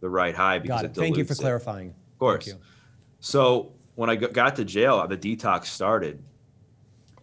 [0.01, 0.91] the right high because Got it.
[0.91, 1.39] it Thank you for it.
[1.39, 1.89] clarifying.
[1.89, 2.53] Of course.
[3.21, 6.21] So when I got to jail, the detox started,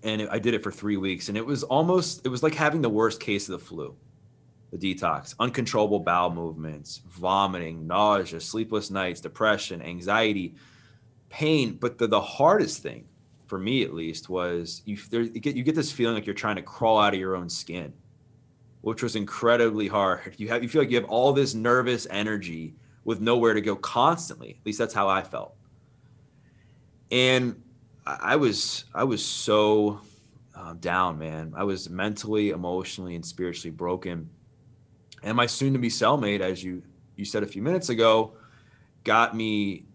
[0.03, 2.81] and I did it for three weeks, and it was almost it was like having
[2.81, 3.95] the worst case of the flu.
[4.71, 10.57] The detox, uncontrollable bowel movements, vomiting, nausea, sleepless nights, depression, anxiety,
[11.31, 11.79] pain.
[11.81, 13.07] But the, the hardest thing,
[13.47, 16.35] for me at least, was you, there, you, get, you get this feeling like you're
[16.35, 17.95] trying to crawl out of your own skin
[18.81, 20.35] which was incredibly hard.
[20.37, 23.77] You have you feel like you have all this nervous energy with nowhere to go
[23.77, 24.51] constantly.
[24.61, 25.55] At least that's how I felt.
[27.11, 27.63] And
[28.07, 30.01] I was I was so
[30.55, 31.53] uh, down, man.
[31.57, 34.29] I was mentally, emotionally, and spiritually broken.
[35.23, 36.83] And my soon-to-be cellmate, as you
[37.17, 38.35] you said a few minutes ago,
[39.05, 39.87] got me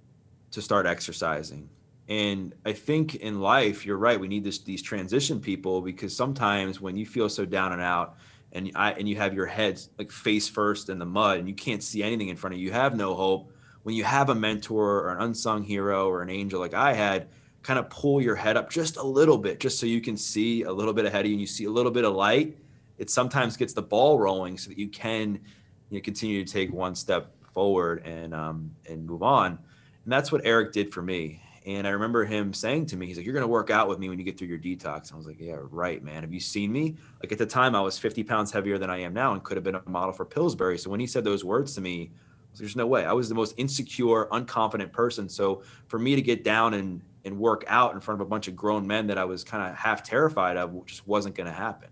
[0.51, 1.69] to start exercising.
[2.09, 4.19] And I think in life, you're right.
[4.19, 8.17] We need this, these transition people because sometimes when you feel so down and out,
[8.53, 11.55] and I and you have your head like face first in the mud and you
[11.55, 13.51] can't see anything in front of you, you have no hope.
[13.81, 17.27] When you have a mentor or an unsung hero or an angel like I had,
[17.63, 20.63] kind of pull your head up just a little bit, just so you can see
[20.63, 22.57] a little bit ahead of you and you see a little bit of light.
[22.97, 25.39] It sometimes gets the ball rolling so that you can
[25.89, 29.57] you know, continue to take one step forward and um, and move on.
[30.03, 31.41] And that's what Eric did for me.
[31.65, 33.99] And I remember him saying to me, he's like, You're going to work out with
[33.99, 35.13] me when you get through your detox.
[35.13, 36.23] I was like, Yeah, right, man.
[36.23, 36.95] Have you seen me?
[37.21, 39.55] Like at the time, I was 50 pounds heavier than I am now and could
[39.57, 40.77] have been a model for Pillsbury.
[40.77, 42.11] So when he said those words to me,
[42.57, 43.05] there's no way.
[43.05, 45.27] I was the most insecure, unconfident person.
[45.27, 48.47] So for me to get down and, and work out in front of a bunch
[48.47, 51.53] of grown men that I was kind of half terrified of just wasn't going to
[51.53, 51.89] happen.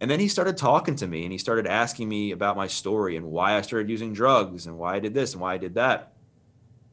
[0.00, 3.16] And then he started talking to me and he started asking me about my story
[3.16, 5.74] and why I started using drugs and why I did this and why I did
[5.76, 6.12] that.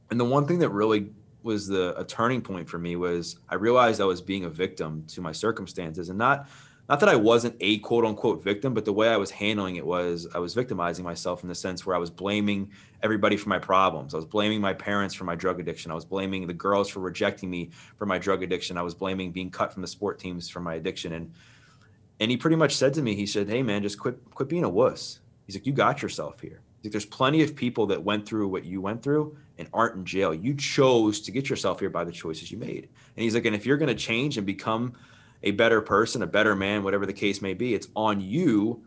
[0.10, 1.10] And the one thing that really
[1.44, 5.06] was the a turning point for me was I realized I was being a victim
[5.08, 6.48] to my circumstances and not
[6.90, 9.86] not that I wasn't a quote unquote victim, but the way I was handling it
[9.86, 12.70] was I was victimizing myself in the sense where I was blaming
[13.02, 14.14] everybody for my problems.
[14.14, 15.90] I was blaming my parents for my drug addiction.
[15.90, 18.78] I was blaming the girls for rejecting me for my drug addiction.
[18.78, 21.14] I was blaming being cut from the sport teams for my addiction.
[21.14, 21.34] And
[22.20, 24.66] and he pretty much said to me, he said, Hey man, just quit quit being
[24.66, 25.22] a wuss.
[25.46, 26.62] He's like, You got yourself here.
[26.82, 29.96] He's Like, there's plenty of people that went through what you went through and aren't
[29.96, 30.34] in jail.
[30.34, 32.90] You chose to get yourself here by the choices you made.
[33.16, 34.94] And he's like, and if you're going to change and become
[35.44, 38.84] a better person, a better man, whatever the case may be, it's on you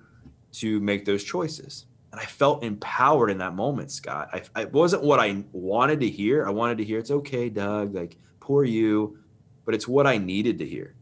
[0.55, 1.87] to make those choices.
[2.11, 4.29] And I felt empowered in that moment, Scott.
[4.33, 6.45] I, it wasn't what I wanted to hear.
[6.47, 9.19] I wanted to hear, it's okay, Doug, like, poor you,
[9.65, 10.97] but it's what I needed to hear.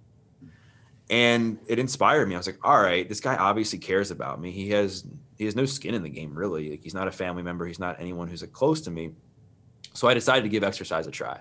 [1.10, 2.34] And it inspired me.
[2.34, 4.50] I was like, all right, this guy obviously cares about me.
[4.50, 5.04] He has
[5.36, 6.70] he has no skin in the game really.
[6.70, 7.66] Like he's not a family member.
[7.66, 9.10] He's not anyone who's like close to me.
[9.94, 11.40] So I decided to give exercise a try.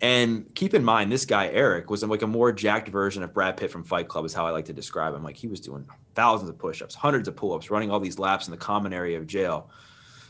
[0.00, 3.56] And keep in mind, this guy Eric was like a more jacked version of Brad
[3.56, 5.24] Pitt from Fight Club, is how I like to describe him.
[5.24, 8.52] Like he was doing thousands of push-ups, hundreds of pull-ups, running all these laps in
[8.52, 9.70] the common area of jail.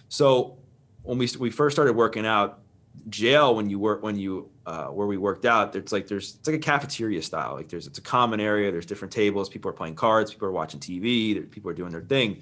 [0.08, 0.56] So
[1.02, 2.60] when we we first started working out,
[3.08, 6.46] jail when you work when you uh, where we worked out it's like there's it's
[6.46, 9.74] like a cafeteria style like there's it's a common area there's different tables people are
[9.74, 12.40] playing cards people are watching tv people are doing their thing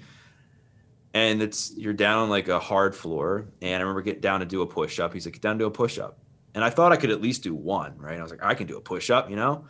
[1.17, 4.61] and it's you're down like a hard floor and i remember getting down to do
[4.61, 5.13] a push-up.
[5.13, 6.19] He's like get down to a push-up.
[6.53, 8.19] And i thought i could at least do one right?
[8.19, 9.65] I was like i can do a push-up you know?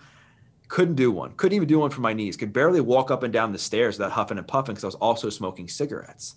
[0.67, 1.31] Couldn't do one.
[1.31, 2.35] Couldn't even do one for my knees.
[2.35, 4.95] Could barely walk up and down the stairs without huffing and puffing because i was
[4.95, 6.35] also smoking cigarettes.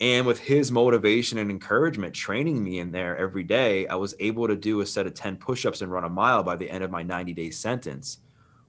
[0.00, 4.46] And with his motivation and encouragement training me in there every day, I was able
[4.46, 6.90] to do a set of 10 push-ups and run a mile by the end of
[6.90, 8.18] my 90-day sentence,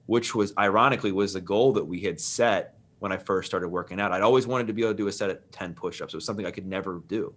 [0.06, 4.00] which was ironically was the goal that we had set when I first started working
[4.00, 4.12] out.
[4.12, 6.14] I'd always wanted to be able to do a set of 10 push-ups.
[6.14, 7.34] It was something I could never do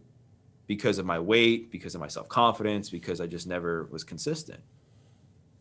[0.67, 4.61] because of my weight, because of my self-confidence, because I just never was consistent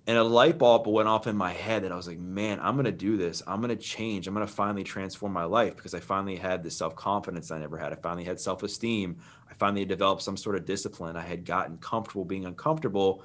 [0.09, 2.75] and a light bulb went off in my head that I was like, man, I'm
[2.75, 3.43] gonna do this.
[3.45, 4.25] I'm gonna change.
[4.25, 7.77] I'm gonna finally transform my life because I finally had the self confidence I never
[7.77, 7.93] had.
[7.93, 9.19] I finally had self esteem.
[9.47, 11.15] I finally developed some sort of discipline.
[11.15, 13.23] I had gotten comfortable being uncomfortable,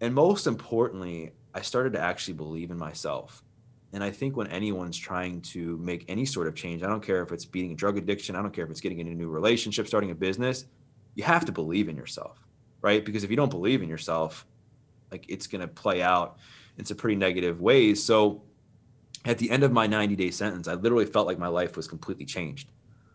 [0.00, 3.44] and most importantly, I started to actually believe in myself.
[3.92, 7.22] And I think when anyone's trying to make any sort of change, I don't care
[7.22, 9.28] if it's beating a drug addiction, I don't care if it's getting into a new
[9.28, 10.64] relationship, starting a business,
[11.14, 12.38] you have to believe in yourself,
[12.80, 13.04] right?
[13.04, 14.46] Because if you don't believe in yourself,
[15.10, 16.38] like it's going to play out
[16.78, 18.02] in some pretty negative ways.
[18.02, 18.42] So
[19.24, 21.86] at the end of my 90 day sentence, I literally felt like my life was
[21.86, 22.70] completely changed.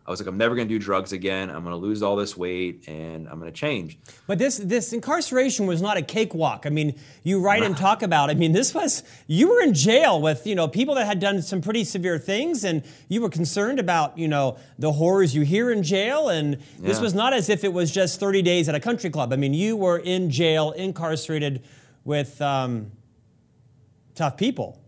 [0.08, 1.50] I was like, I'm never going to do drugs again.
[1.50, 4.00] I'm going to lose all this weight and I'm going to change.
[4.26, 6.66] But this this incarceration was not a cakewalk.
[6.66, 8.30] I mean, you write and talk about.
[8.30, 11.42] I mean, this was you were in jail with you know people that had done
[11.42, 15.72] some pretty severe things, and you were concerned about you know the horrors you hear
[15.72, 16.30] in jail.
[16.30, 17.04] And this yeah.
[17.04, 19.34] was not as if it was just 30 days at a country club.
[19.34, 21.64] I mean, you were in jail, incarcerated
[22.06, 22.94] with um,
[24.16, 24.82] tough people.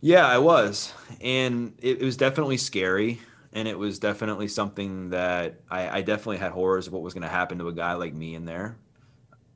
[0.00, 3.20] Yeah, I was, and it, it, was definitely scary,
[3.52, 7.22] and it was definitely something that I, I definitely had horrors of what was going
[7.22, 8.76] to happen to a guy like me in there.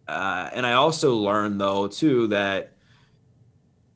[0.09, 2.72] Uh, and I also learned though too that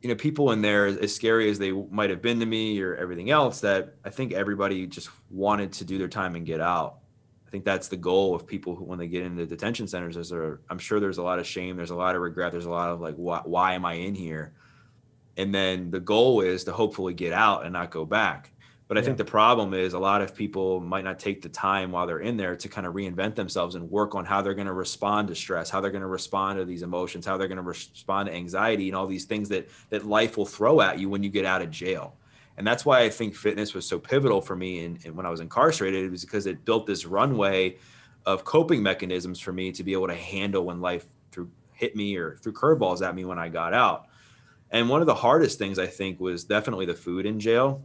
[0.02, 2.94] you know people in there, as scary as they might have been to me or
[2.94, 6.98] everything else, that I think everybody just wanted to do their time and get out.
[7.46, 10.30] I think that's the goal of people who, when they get into detention centers, is
[10.30, 12.70] there, I'm sure there's a lot of shame, there's a lot of regret, there's a
[12.70, 14.52] lot of like, why, why am I in here?
[15.36, 18.52] And then the goal is to hopefully get out and not go back.
[18.88, 19.06] But I yeah.
[19.06, 22.20] think the problem is a lot of people might not take the time while they're
[22.20, 25.26] in there to kind of reinvent themselves and work on how they're going to respond
[25.28, 28.28] to stress, how they're going to respond to these emotions, how they're going to respond
[28.28, 31.30] to anxiety and all these things that that life will throw at you when you
[31.30, 32.16] get out of jail
[32.56, 34.84] and that's why I think fitness was so pivotal for me.
[34.84, 37.76] And, when I was incarcerated, it was because it built this runway
[38.24, 42.16] of coping mechanisms for me to be able to handle when life through hit me
[42.16, 44.06] or threw curveballs at me when I got out.
[44.70, 47.84] And one of the hardest things I think was definitely the food in jail.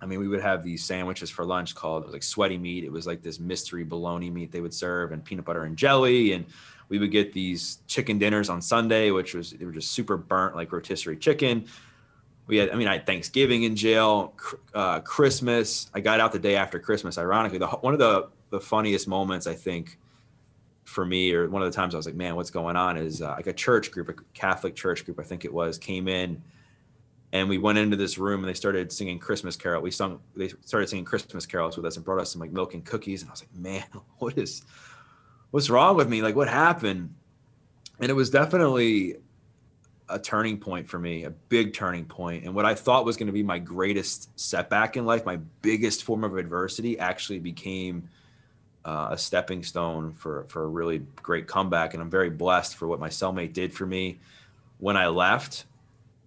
[0.00, 2.84] I mean, we would have these sandwiches for lunch called like sweaty meat.
[2.84, 6.32] It was like this mystery bologna meat they would serve and peanut butter and jelly.
[6.32, 6.46] And
[6.88, 10.56] we would get these chicken dinners on Sunday, which was they were just super burnt
[10.56, 11.66] like rotisserie chicken
[12.50, 14.34] we had, I mean, I had Thanksgiving in jail,
[14.74, 15.88] uh, Christmas.
[15.94, 17.16] I got out the day after Christmas.
[17.16, 19.96] Ironically, the, one of the the funniest moments I think
[20.82, 22.96] for me, or one of the times I was like, man, what's going on?
[22.96, 26.08] Is uh, like a church group, a Catholic church group, I think it was, came
[26.08, 26.42] in,
[27.32, 29.82] and we went into this room and they started singing Christmas carol.
[29.82, 32.74] We sung, they started singing Christmas carols with us and brought us some like milk
[32.74, 33.84] and cookies, and I was like, man,
[34.18, 34.62] what is,
[35.50, 36.22] what's wrong with me?
[36.22, 37.14] Like, what happened?
[38.00, 39.16] And it was definitely
[40.08, 42.44] a turning point for me, a big turning point.
[42.44, 46.02] And what I thought was going to be my greatest setback in life, my biggest
[46.02, 48.08] form of adversity, actually became
[48.84, 51.94] uh, a stepping stone for for a really great comeback.
[51.94, 54.18] And I'm very blessed for what my cellmate did for me
[54.78, 55.66] when I left.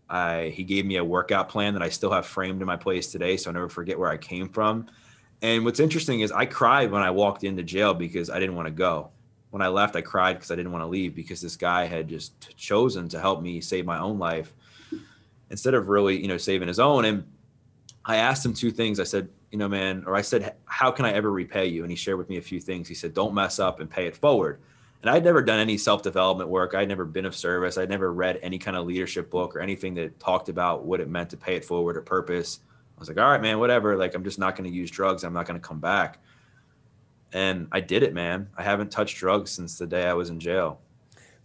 [0.09, 3.11] I he gave me a workout plan that I still have framed in my place
[3.11, 4.87] today, so I never forget where I came from.
[5.41, 8.67] And what's interesting is I cried when I walked into jail because I didn't want
[8.67, 9.11] to go
[9.53, 12.07] when I left, I cried because I didn't want to leave because this guy had
[12.07, 14.51] just chosen to help me save my own life
[15.51, 17.05] instead of really, you know, saving his own.
[17.05, 17.23] And
[18.03, 18.99] I asked him two things.
[18.99, 21.83] I said, you know, man, or I said, how can I ever repay you?
[21.83, 22.87] And he shared with me a few things.
[22.87, 24.59] He said, don't mess up and pay it forward.
[25.03, 26.73] And I'd never done any self development work.
[26.73, 27.77] I'd never been of service.
[27.77, 31.07] I'd never read any kind of leadership book or anything that talked about what it
[31.07, 32.59] meant to pay it forward or purpose.
[32.97, 33.95] I was like, all right, man, whatever.
[33.97, 35.23] Like, I'm just not going to use drugs.
[35.23, 36.19] I'm not going to come back
[37.33, 38.49] and I did it, man.
[38.55, 40.79] I haven't touched drugs since the day I was in jail.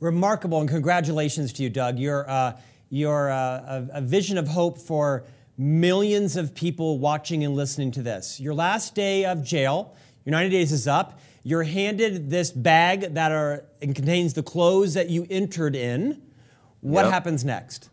[0.00, 1.98] Remarkable, and congratulations to you, Doug.
[1.98, 2.58] You're uh,
[2.90, 5.24] you're uh, a, a vision of hope for
[5.56, 8.38] millions of people watching and listening to this.
[8.38, 11.18] Your last day of jail, your 90 days is up.
[11.42, 16.22] You're handed this bag that are contains the clothes that you entered in.
[16.80, 17.12] What yep.
[17.12, 17.90] happens next?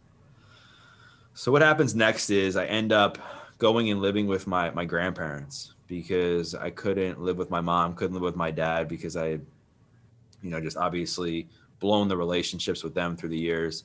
[1.33, 3.17] So what happens next is I end up
[3.57, 8.13] going and living with my my grandparents because I couldn't live with my mom, couldn't
[8.13, 11.47] live with my dad because I, you know, just obviously
[11.79, 13.83] blown the relationships with them through the years.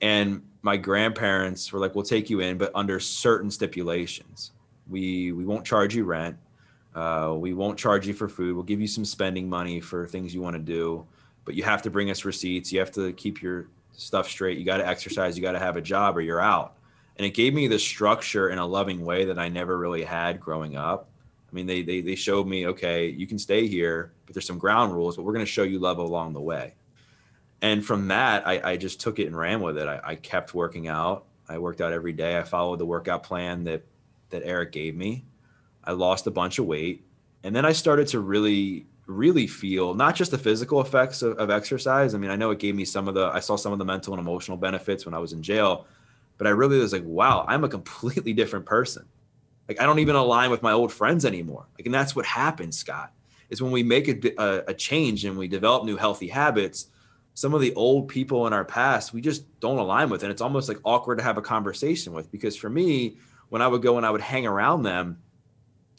[0.00, 4.50] And my grandparents were like, "We'll take you in, but under certain stipulations.
[4.88, 6.36] We we won't charge you rent.
[6.94, 8.54] Uh, we won't charge you for food.
[8.54, 11.06] We'll give you some spending money for things you want to do,
[11.44, 12.72] but you have to bring us receipts.
[12.72, 14.58] You have to keep your stuff straight.
[14.58, 15.36] You got to exercise.
[15.36, 16.76] You got to have a job, or you're out."
[17.16, 20.40] And it gave me the structure in a loving way that I never really had
[20.40, 21.08] growing up.
[21.50, 24.58] I mean, they they they showed me, okay, you can stay here, but there's some
[24.58, 26.74] ground rules, but we're going to show you love along the way.
[27.60, 29.86] And from that, I, I just took it and ran with it.
[29.86, 31.26] I, I kept working out.
[31.48, 32.38] I worked out every day.
[32.38, 33.84] I followed the workout plan that
[34.30, 35.24] that Eric gave me.
[35.84, 37.04] I lost a bunch of weight,
[37.42, 41.50] and then I started to really really feel not just the physical effects of, of
[41.50, 42.14] exercise.
[42.14, 43.84] I mean, I know it gave me some of the I saw some of the
[43.84, 45.86] mental and emotional benefits when I was in jail,
[46.38, 49.06] but I really was like, wow, I'm a completely different person.
[49.68, 51.66] Like I don't even align with my old friends anymore.
[51.78, 53.12] Like, and that's what happens, Scott,
[53.50, 56.86] is when we make a, a, a change and we develop new healthy habits.
[57.34, 60.42] Some of the old people in our past, we just don't align with, and it's
[60.42, 62.30] almost like awkward to have a conversation with.
[62.30, 63.16] Because for me,
[63.48, 65.18] when I would go and I would hang around them,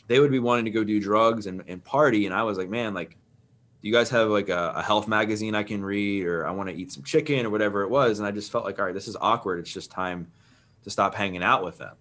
[0.08, 2.70] they would be wanting to go do drugs and, and party, and I was like,
[2.70, 6.48] man, like do you guys have like a, a, health magazine I can read or
[6.48, 8.18] I want to eat some chicken or whatever it was?
[8.18, 9.60] And I just felt like, all right, this is awkward.
[9.60, 10.32] It's just time
[10.86, 11.98] to stop hanging out with them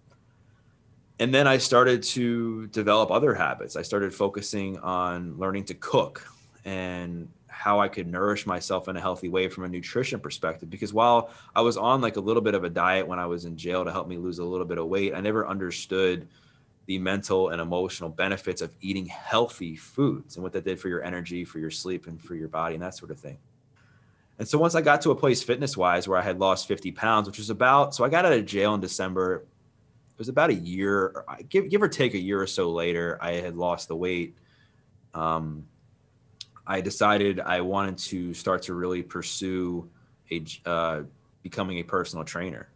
[1.23, 3.77] and then I started to develop other habits.
[3.77, 6.27] I started focusing on learning to cook
[6.65, 10.69] and how I could nourish myself in a healthy way from a nutrition perspective.
[10.69, 13.45] Because while I was on like a little bit of a diet when I was
[13.45, 16.27] in jail to help me lose a little bit of weight, I never understood
[16.87, 21.03] the mental and emotional benefits of eating healthy foods and what that did for your
[21.03, 23.39] energy, for your sleep, and for your body, and that sort of thing.
[24.39, 26.91] And so once I got to a place fitness wise where I had lost 50
[26.93, 29.45] pounds, which was about, so I got out of jail in December
[30.13, 33.33] it was about a year, give give or take a year or so later, I
[33.33, 34.37] had lost the weight.
[35.15, 35.67] Um,
[36.67, 39.89] I decided I wanted to start to really pursue
[40.31, 41.03] a uh,
[41.43, 42.69] becoming a personal trainer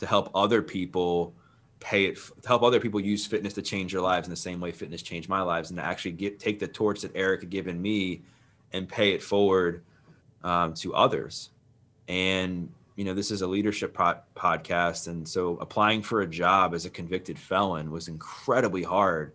[0.00, 1.32] to help other people
[1.80, 4.60] pay it to help other people use fitness to change their lives in the same
[4.60, 7.50] way fitness changed my lives and to actually get take the torch that Eric had
[7.50, 8.20] given me
[8.72, 9.82] and pay it forward
[10.44, 11.50] um, to others.
[12.06, 16.74] And you know this is a leadership pod- podcast and so applying for a job
[16.74, 19.32] as a convicted felon was incredibly hard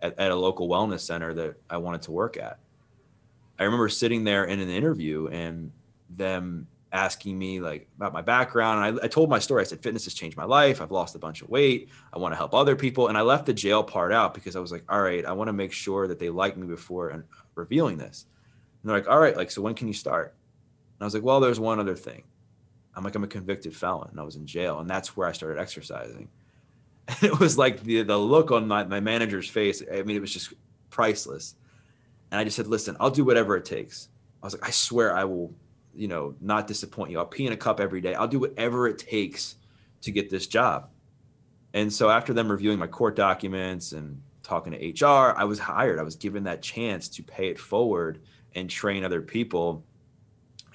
[0.00, 2.58] at, at, a local wellness center that i wanted to work at.
[3.58, 5.72] I remember sitting there in an interview and
[6.08, 6.66] them
[6.96, 10.04] asking me like about my background and I, I told my story i said fitness
[10.04, 12.74] has changed my life i've lost a bunch of weight i want to help other
[12.74, 15.32] people and i left the jail part out because i was like all right i
[15.32, 17.22] want to make sure that they like me before and
[17.54, 18.26] revealing this
[18.82, 20.34] and they're like all right like so when can you start
[20.98, 22.22] and i was like well there's one other thing
[22.96, 24.80] I'm like, I'm a convicted felon and I was in jail.
[24.80, 26.28] And that's where I started exercising.
[27.08, 29.80] And it was like the, the look on my, my manager's face.
[29.80, 30.54] I mean, it was just
[30.90, 31.54] priceless.
[32.32, 34.08] And I just said, listen, I'll do whatever it takes.
[34.42, 35.54] I was like, I swear I will,
[35.96, 37.18] you know, not disappoint you.
[37.18, 38.14] I'll pee in a cup every day.
[38.14, 39.56] I'll do whatever it takes
[40.02, 40.88] to get this job.
[41.74, 45.98] And so after them reviewing my court documents and talking to HR, I was hired.
[45.98, 48.20] I was given that chance to pay it forward
[48.54, 49.84] and train other people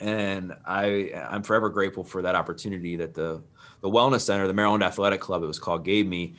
[0.01, 3.41] and I I'm forever grateful for that opportunity that the
[3.81, 6.35] the wellness center, the Maryland Athletic Club, it was called, gave me,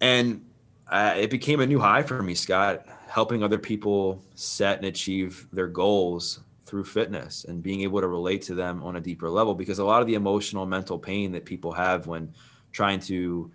[0.00, 0.44] and
[0.88, 2.86] uh, it became a new high for me, Scott.
[3.08, 6.40] Helping other people set and achieve their goals
[6.72, 9.84] through fitness and being able to relate to them on a deeper level because a
[9.84, 12.32] lot of the emotional mental pain that people have when
[12.72, 13.52] trying to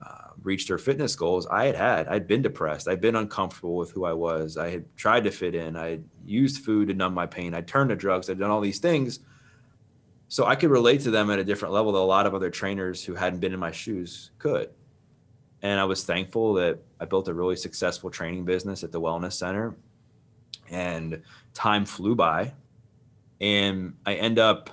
[0.00, 2.08] uh, reach their fitness goals, I had had.
[2.08, 2.88] I'd been depressed.
[2.88, 4.56] I'd been uncomfortable with who I was.
[4.56, 5.76] I had tried to fit in.
[5.76, 7.52] I used food to numb my pain.
[7.52, 8.30] I'd turned to drugs.
[8.30, 9.20] I'd done all these things.
[10.28, 12.48] So I could relate to them at a different level that a lot of other
[12.48, 14.70] trainers who hadn't been in my shoes could.
[15.60, 19.34] And I was thankful that I built a really successful training business at the Wellness
[19.34, 19.76] Center.
[20.70, 22.52] And time flew by.
[23.40, 24.70] And I end up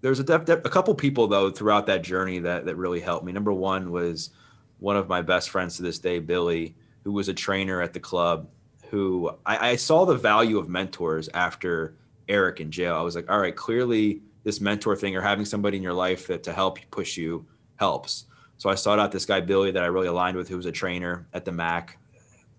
[0.00, 3.32] there's a, def, a couple people though throughout that journey that that really helped me.
[3.32, 4.30] Number one was
[4.78, 6.74] one of my best friends to this day, Billy,
[7.04, 8.48] who was a trainer at the club,
[8.90, 11.94] who I, I saw the value of mentors after
[12.28, 12.96] Eric in jail.
[12.96, 16.26] I was like, all right, clearly this mentor thing or having somebody in your life
[16.26, 17.46] that to help push you
[17.76, 18.26] helps.
[18.58, 20.72] So I sought out this guy Billy that I really aligned with, who was a
[20.72, 21.98] trainer at the MAC,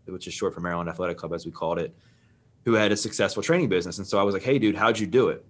[0.05, 1.95] which is short for Maryland Athletic Club, as we called it,
[2.65, 3.97] who had a successful training business.
[3.97, 5.45] And so I was like, hey, dude, how'd you do it?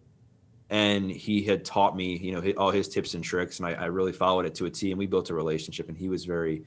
[0.73, 3.85] and he had taught me, you know, all his tips and tricks, and I, I,
[3.85, 4.89] really followed it to a T.
[4.89, 6.63] And we built a relationship, and he was very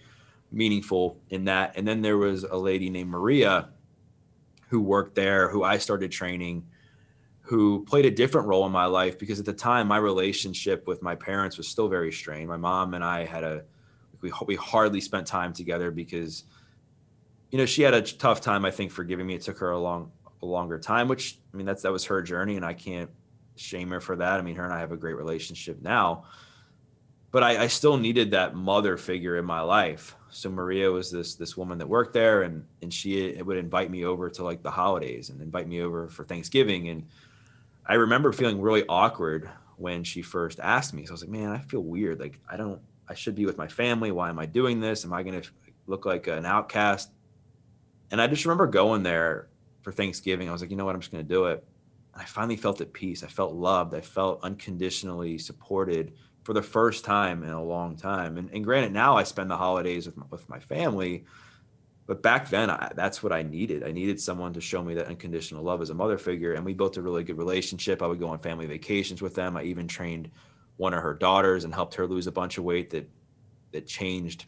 [0.53, 1.73] meaningful in that.
[1.77, 3.71] And then there was a lady named Maria
[4.69, 6.67] who worked there, who I started training,
[7.41, 11.03] who played a different role in my life because at the time my relationship with
[11.03, 12.49] my parents was still very strained.
[12.49, 13.65] My mom and I had a
[14.21, 16.45] we we hardly spent time together because
[17.51, 19.35] you know she had a tough time I think forgiving me.
[19.35, 20.13] It took her a long
[20.43, 23.11] a longer time, which I mean that's that was her journey, and I can't
[23.57, 24.39] shame her for that.
[24.39, 26.25] I mean, her and I have a great relationship now,
[27.31, 30.17] but I, I still needed that mother figure in my life.
[30.31, 34.05] So Maria was this this woman that worked there, and and she would invite me
[34.05, 37.05] over to like the holidays and invite me over for Thanksgiving, and
[37.87, 41.05] I remember feeling really awkward when she first asked me.
[41.05, 42.19] So I was like, man, I feel weird.
[42.19, 44.11] Like I don't, I should be with my family.
[44.11, 45.05] Why am I doing this?
[45.05, 45.49] Am I going to
[45.87, 47.11] look like an outcast?
[48.11, 49.49] And I just remember going there
[49.87, 50.49] for Thanksgiving.
[50.49, 50.97] I was like, you know what?
[50.97, 51.65] I'm just going to do it.
[52.13, 53.23] And I finally felt at peace.
[53.23, 53.95] I felt loved.
[53.95, 58.37] I felt unconditionally supported for the first time in a long time.
[58.37, 61.25] And, and granted, now I spend the holidays with my, with my family,
[62.07, 63.85] but back then I, that's what I needed.
[63.85, 66.55] I needed someone to show me that unconditional love as a mother figure.
[66.55, 68.03] And we built a really good relationship.
[68.03, 69.57] I would go on family vacations with them.
[69.57, 70.33] I even trained
[70.79, 73.09] one of her daughters and helped her lose a bunch of weight that
[73.71, 74.47] that changed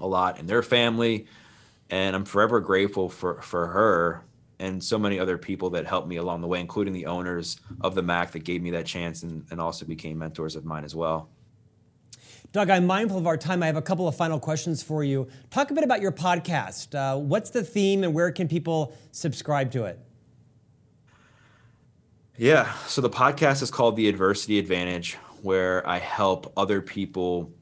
[0.00, 1.26] a lot in their family.
[1.88, 4.24] And I'm forever grateful for for her
[4.60, 7.94] and so many other people that helped me along the way, including the owners of
[7.94, 10.94] the MAC that gave me that chance and, and also became mentors of mine as
[10.94, 11.30] well.
[12.52, 13.62] Doug, I'm mindful of our time.
[13.62, 15.28] I have a couple of final questions for you.
[15.50, 16.94] Talk a bit about your podcast.
[16.94, 19.98] Uh, what's the theme and where can people subscribe to it?
[22.36, 27.52] Yeah, so the podcast is called The Adversity Advantage, where I help other people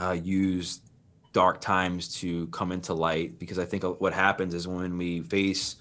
[0.00, 0.80] uh, use
[1.32, 3.38] dark times to come into light.
[3.38, 5.76] Because I think what happens is when we face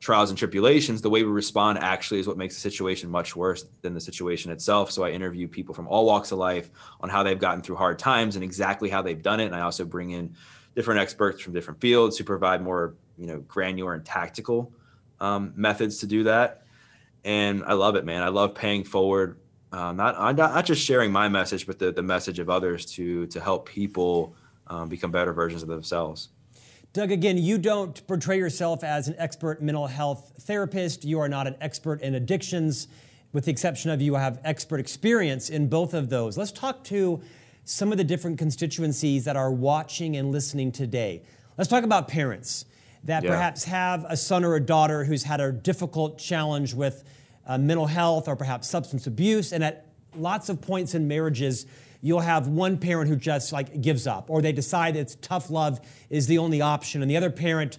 [0.00, 3.64] trials and tribulations, the way we respond actually is what makes the situation much worse
[3.82, 4.92] than the situation itself.
[4.92, 6.70] So I interview people from all walks of life
[7.00, 9.46] on how they've gotten through hard times and exactly how they've done it.
[9.46, 10.34] And I also bring in
[10.76, 14.72] different experts from different fields who provide more, you know, granular and tactical
[15.20, 16.62] um, methods to do that.
[17.24, 18.22] And I love it, man.
[18.22, 19.40] I love paying forward.
[19.72, 23.26] Um, not, not not just sharing my message, but the the message of others to
[23.26, 24.34] to help people
[24.68, 26.30] um, become better versions of themselves.
[26.94, 31.04] Doug, again, you don't portray yourself as an expert mental health therapist.
[31.04, 32.88] You are not an expert in addictions,
[33.32, 36.38] with the exception of you have expert experience in both of those.
[36.38, 37.20] Let's talk to
[37.64, 41.22] some of the different constituencies that are watching and listening today.
[41.58, 42.64] Let's talk about parents
[43.04, 43.30] that yeah.
[43.30, 47.04] perhaps have a son or a daughter who's had a difficult challenge with
[47.46, 49.86] uh, mental health or perhaps substance abuse, and at
[50.16, 51.66] lots of points in marriages,
[52.00, 55.80] you'll have one parent who just like gives up or they decide it's tough love
[56.10, 57.78] is the only option and the other parent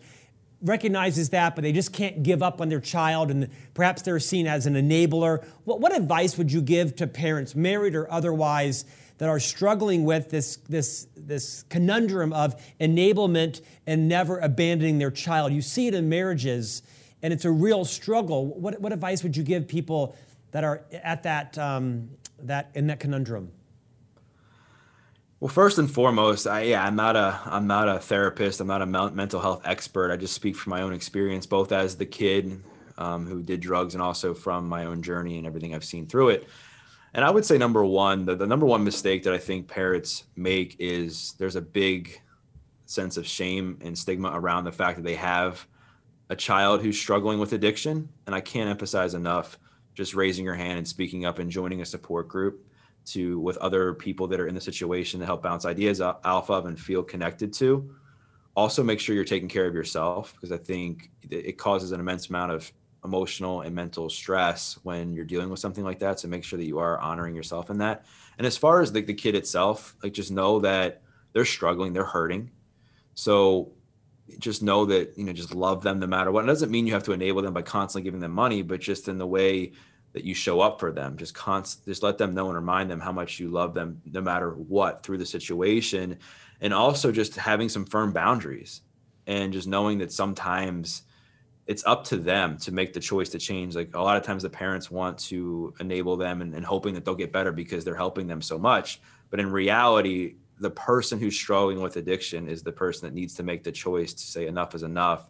[0.61, 4.45] recognizes that but they just can't give up on their child and perhaps they're seen
[4.45, 5.45] as an enabler.
[5.63, 8.85] What, what advice would you give to parents married or otherwise
[9.19, 15.53] that are struggling with this, this, this conundrum of enablement and never abandoning their child?
[15.53, 16.83] You see it in marriages
[17.21, 18.45] and it's a real struggle.
[18.45, 20.15] What, what advice would you give people
[20.51, 22.09] that are at that, um,
[22.39, 23.51] that in that conundrum
[25.39, 28.59] well, first and foremost, I yeah, I'm not a I'm not a therapist.
[28.59, 30.11] I'm not a mental health expert.
[30.11, 32.61] I just speak from my own experience, both as the kid
[32.97, 36.29] um, who did drugs and also from my own journey and everything I've seen through
[36.29, 36.49] it.
[37.13, 40.25] And I would say number one, the, the number one mistake that I think parents
[40.35, 42.21] make is there's a big
[42.85, 45.65] sense of shame and stigma around the fact that they have
[46.29, 48.09] a child who's struggling with addiction.
[48.27, 49.57] And I can't emphasize enough
[49.95, 52.65] just raising your hand and speaking up and joining a support group
[53.05, 56.65] to with other people that are in the situation to help bounce ideas off of
[56.65, 57.93] and feel connected to.
[58.55, 62.29] Also, make sure you're taking care of yourself because I think it causes an immense
[62.29, 62.71] amount of
[63.05, 66.19] emotional and mental stress when you're dealing with something like that.
[66.19, 68.05] So make sure that you are honoring yourself in that.
[68.37, 71.01] And as far as the, the kid itself, like just know that
[71.33, 72.51] they're struggling, they're hurting.
[73.15, 73.71] So
[74.37, 76.43] just know that you know just love them no matter what.
[76.43, 79.07] It doesn't mean you have to enable them by constantly giving them money, but just
[79.07, 79.71] in the way
[80.19, 81.15] that you show up for them.
[81.15, 84.19] Just const just let them know and remind them how much you love them no
[84.19, 86.19] matter what through the situation.
[86.59, 88.81] And also just having some firm boundaries
[89.27, 91.03] and just knowing that sometimes
[91.67, 93.75] it's up to them to make the choice to change.
[93.75, 97.05] Like a lot of times the parents want to enable them and, and hoping that
[97.05, 98.99] they'll get better because they're helping them so much.
[99.29, 103.43] But in reality the person who's struggling with addiction is the person that needs to
[103.43, 105.29] make the choice to say enough is enough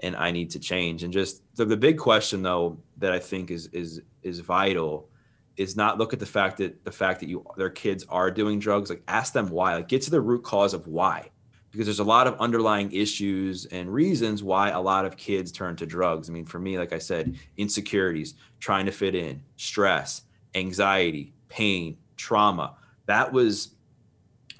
[0.00, 1.04] and I need to change.
[1.04, 5.08] And just the, the big question though that I think is is is vital
[5.56, 8.58] is not look at the fact that the fact that you their kids are doing
[8.58, 8.90] drugs.
[8.90, 9.76] Like ask them why.
[9.76, 11.30] Like get to the root cause of why.
[11.70, 15.76] Because there's a lot of underlying issues and reasons why a lot of kids turn
[15.76, 16.28] to drugs.
[16.28, 20.22] I mean for me like i said insecurities trying to fit in stress
[20.54, 22.76] anxiety pain trauma.
[23.06, 23.74] That was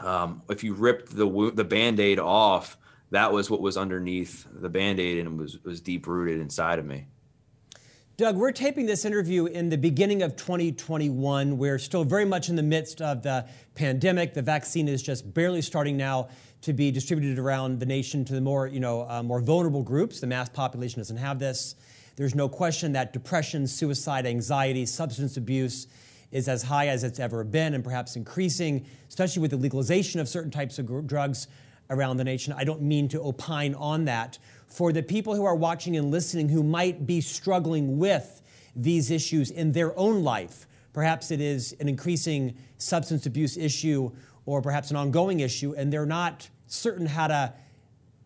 [0.01, 2.77] um, if you ripped the the band-aid off
[3.11, 7.07] that was what was underneath the band-aid and was was deep rooted inside of me
[8.17, 11.59] Doug, we're taping this interview in the beginning of 2021.
[11.59, 13.45] We're still very much in the midst of the
[13.75, 14.35] pandemic.
[14.35, 16.29] The vaccine is just barely starting now
[16.61, 20.21] to be distributed around the nation to the more, you know, uh, more vulnerable groups.
[20.21, 21.75] The mass population doesn't have this.
[22.15, 25.89] There's no question that depression, suicide, anxiety, substance abuse
[26.31, 30.29] is as high as it's ever been and perhaps increasing, especially with the legalization of
[30.29, 31.49] certain types of drugs
[31.91, 32.55] around the nation.
[32.57, 36.49] I don't mean to opine on that for the people who are watching and listening
[36.49, 38.43] who might be struggling with
[38.75, 40.67] these issues in their own life.
[40.93, 44.11] Perhaps it is an increasing substance abuse issue
[44.47, 47.53] or perhaps an ongoing issue, and they're not certain how to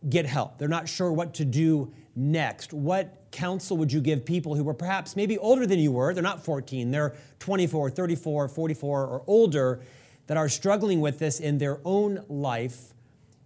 [0.08, 0.58] get help.
[0.58, 2.72] They're not sure what to do next.
[2.72, 6.14] What counsel would you give people who were perhaps maybe older than you were?
[6.14, 9.80] They're not 14, they're 24, 34, 44, or older
[10.26, 12.94] that are struggling with this in their own life.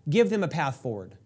[0.09, 1.17] Give them a path forward.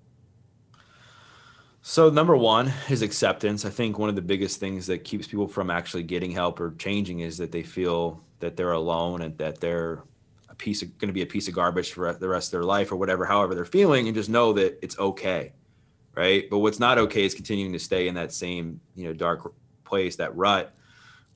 [1.89, 3.65] So number one is acceptance.
[3.65, 6.75] I think one of the biggest things that keeps people from actually getting help or
[6.79, 10.03] changing is that they feel that they're alone and that they're
[10.49, 12.65] a piece of going to be a piece of garbage for the rest of their
[12.65, 15.53] life or whatever, however they're feeling, and just know that it's okay,
[16.17, 16.51] right?
[16.51, 19.55] But what's not okay is continuing to stay in that same you know dark
[19.85, 20.75] place, that rut.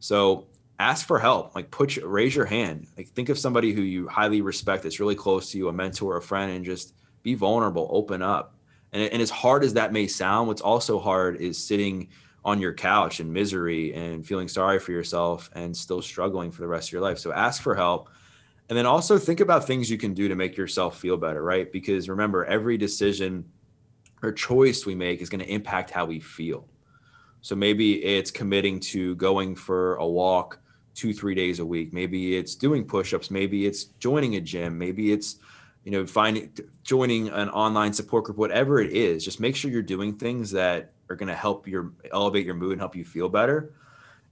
[0.01, 0.49] So
[0.81, 1.55] ask for help.
[1.55, 2.89] Like put your, raise your hand.
[2.97, 6.17] Like think of somebody who you highly respect that's really close to you, a mentor,
[6.17, 8.55] a friend, and just be vulnerable, open up
[8.93, 12.09] and, and as hard as that may sound, what's also hard is sitting
[12.45, 16.69] on your couch in misery and feeling sorry for yourself and still struggling for the
[16.69, 17.19] rest of your life.
[17.19, 18.09] So ask for help.
[18.69, 21.71] And then also think about things you can do to make yourself feel better, right?
[21.71, 23.45] Because remember, every decision
[24.23, 26.67] or choice we make is going to impact how we feel.
[27.43, 30.61] So maybe it's committing to going for a walk
[30.95, 31.93] two, three days a week.
[31.93, 33.31] Maybe it's doing push ups.
[33.31, 34.79] Maybe it's joining a gym.
[34.79, 35.39] Maybe it's
[35.85, 36.53] you know, finding
[36.83, 40.93] joining an online support group, whatever it is, just make sure you're doing things that
[41.09, 43.75] are going to help your elevate your mood and help you feel better.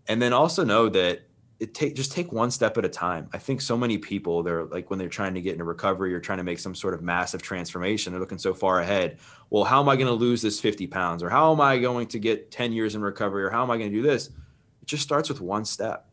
[0.06, 1.22] And then also know that
[1.58, 3.28] it take just take one step at a time.
[3.32, 6.20] I think so many people they're like when they're trying to get into recovery or
[6.20, 9.18] trying to make some sort of massive transformation, they're looking so far ahead.
[9.50, 11.22] Well, how am I going to lose this 50 pounds?
[11.22, 13.42] Or how am I going to get 10 years in recovery?
[13.42, 14.28] Or how am I going to do this?
[14.28, 16.08] It just starts with one step.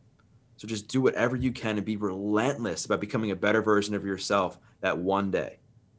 [0.56, 4.04] So just do whatever you can and be relentless about becoming a better version of
[4.04, 5.58] yourself that one day.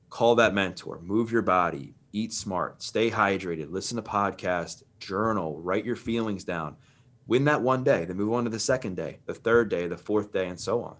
[0.09, 5.83] Call that mentor, move your body, eat smart, stay hydrated, listen to podcasts, journal, write
[5.83, 6.77] your feelings down.
[7.27, 9.97] Win that one day, then move on to the second day, the third day, the
[9.97, 10.95] fourth day, and so on.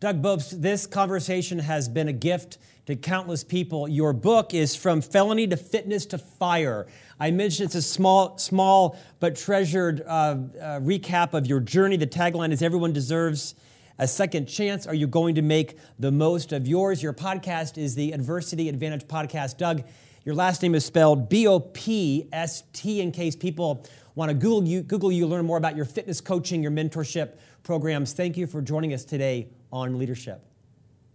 [0.00, 2.56] Doug Bopst, this conversation has been a gift
[2.86, 3.86] to countless people.
[3.86, 6.90] Your book is From Felony to Fitness to Free.
[7.20, 10.36] I mentioned it's a small, small but treasured uh, uh,
[10.80, 11.98] recap of your journey.
[11.98, 13.54] The tagline is Everyone deserves
[13.98, 14.86] a second chance.
[14.86, 17.02] Are you going to make the most of yours?
[17.02, 19.56] Your podcast is the Adversity Advantage Podcast.
[19.56, 19.82] Doug,
[20.24, 24.34] your last name is spelled B O P S T in case people want to
[24.34, 28.12] Google you, Google you, learn more about your fitness coaching, your mentorship programs.
[28.12, 30.44] Thank you for joining us today on Leadership.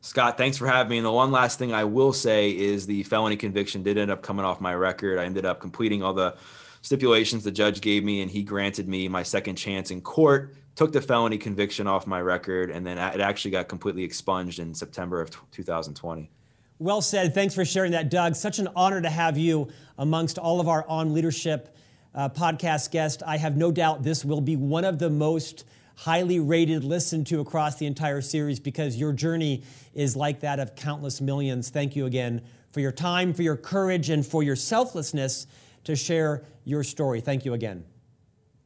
[0.02, 0.98] Scott, thanks for having me.
[0.98, 4.22] And the one last thing I will say is the felony conviction did end up
[4.22, 5.18] coming off my record.
[5.18, 6.36] I ended up completing all the
[6.84, 10.92] stipulations the judge gave me, and he granted me my second chance in court, took
[10.92, 15.22] the felony conviction off my record, and then it actually got completely expunged in September
[15.22, 16.30] of 2020.
[16.78, 17.34] Well said.
[17.34, 18.36] Thanks for sharing that, Doug.
[18.36, 21.76] Such an honor to have you amongst all of our On Leadership
[22.14, 23.24] uh, podcast guests.
[23.26, 25.64] I have no doubt this will be one of the most
[25.96, 29.64] highly rated, listened to across the entire series because your journey
[29.94, 31.70] is like that of countless millions.
[31.70, 35.48] Thank you again for your time, for your courage, and for your selflessness
[35.86, 37.22] to share your story.
[37.22, 37.86] Thank you again.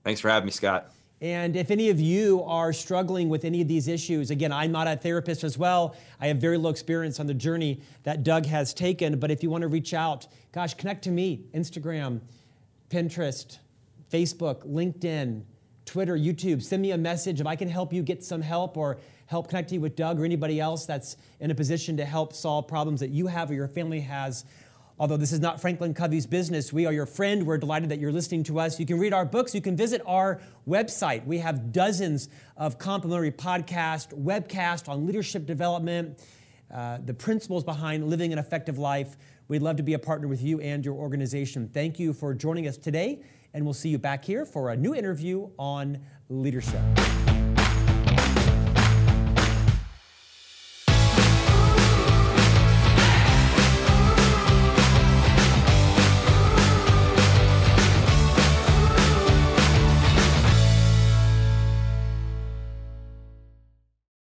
[0.04, 0.92] Thanks for having me, Scott.
[1.22, 4.88] And if any of you are struggling with any of these issues, again, I'm not
[4.88, 5.96] a therapist as well.
[6.20, 9.20] I have very low experience on the journey that Doug has taken.
[9.20, 12.22] But if you want to reach out, gosh, connect to me Instagram,
[12.90, 13.60] Pinterest,
[14.12, 15.44] Facebook, LinkedIn.
[15.90, 16.62] Twitter, YouTube.
[16.62, 19.72] Send me a message if I can help you get some help or help connect
[19.72, 23.10] you with Doug or anybody else that's in a position to help solve problems that
[23.10, 24.46] you have or your family has.
[25.00, 27.48] Although this is not Franklin Covey's business, we are your friend.
[27.48, 28.82] We're delighted that you're listening to us.
[28.82, 29.56] You can read our books.
[29.56, 31.26] You can visit our website.
[31.26, 32.28] We have dozens
[32.58, 36.20] of complimentary podcasts, webcasts on leadership development,
[36.70, 39.16] uh, the principles behind living an effective life.
[39.48, 41.70] We'd love to be a partner with you and your organization.
[41.74, 43.24] Thank you for joining us today
[43.54, 46.82] and we'll see you back here for a new interview on leadership.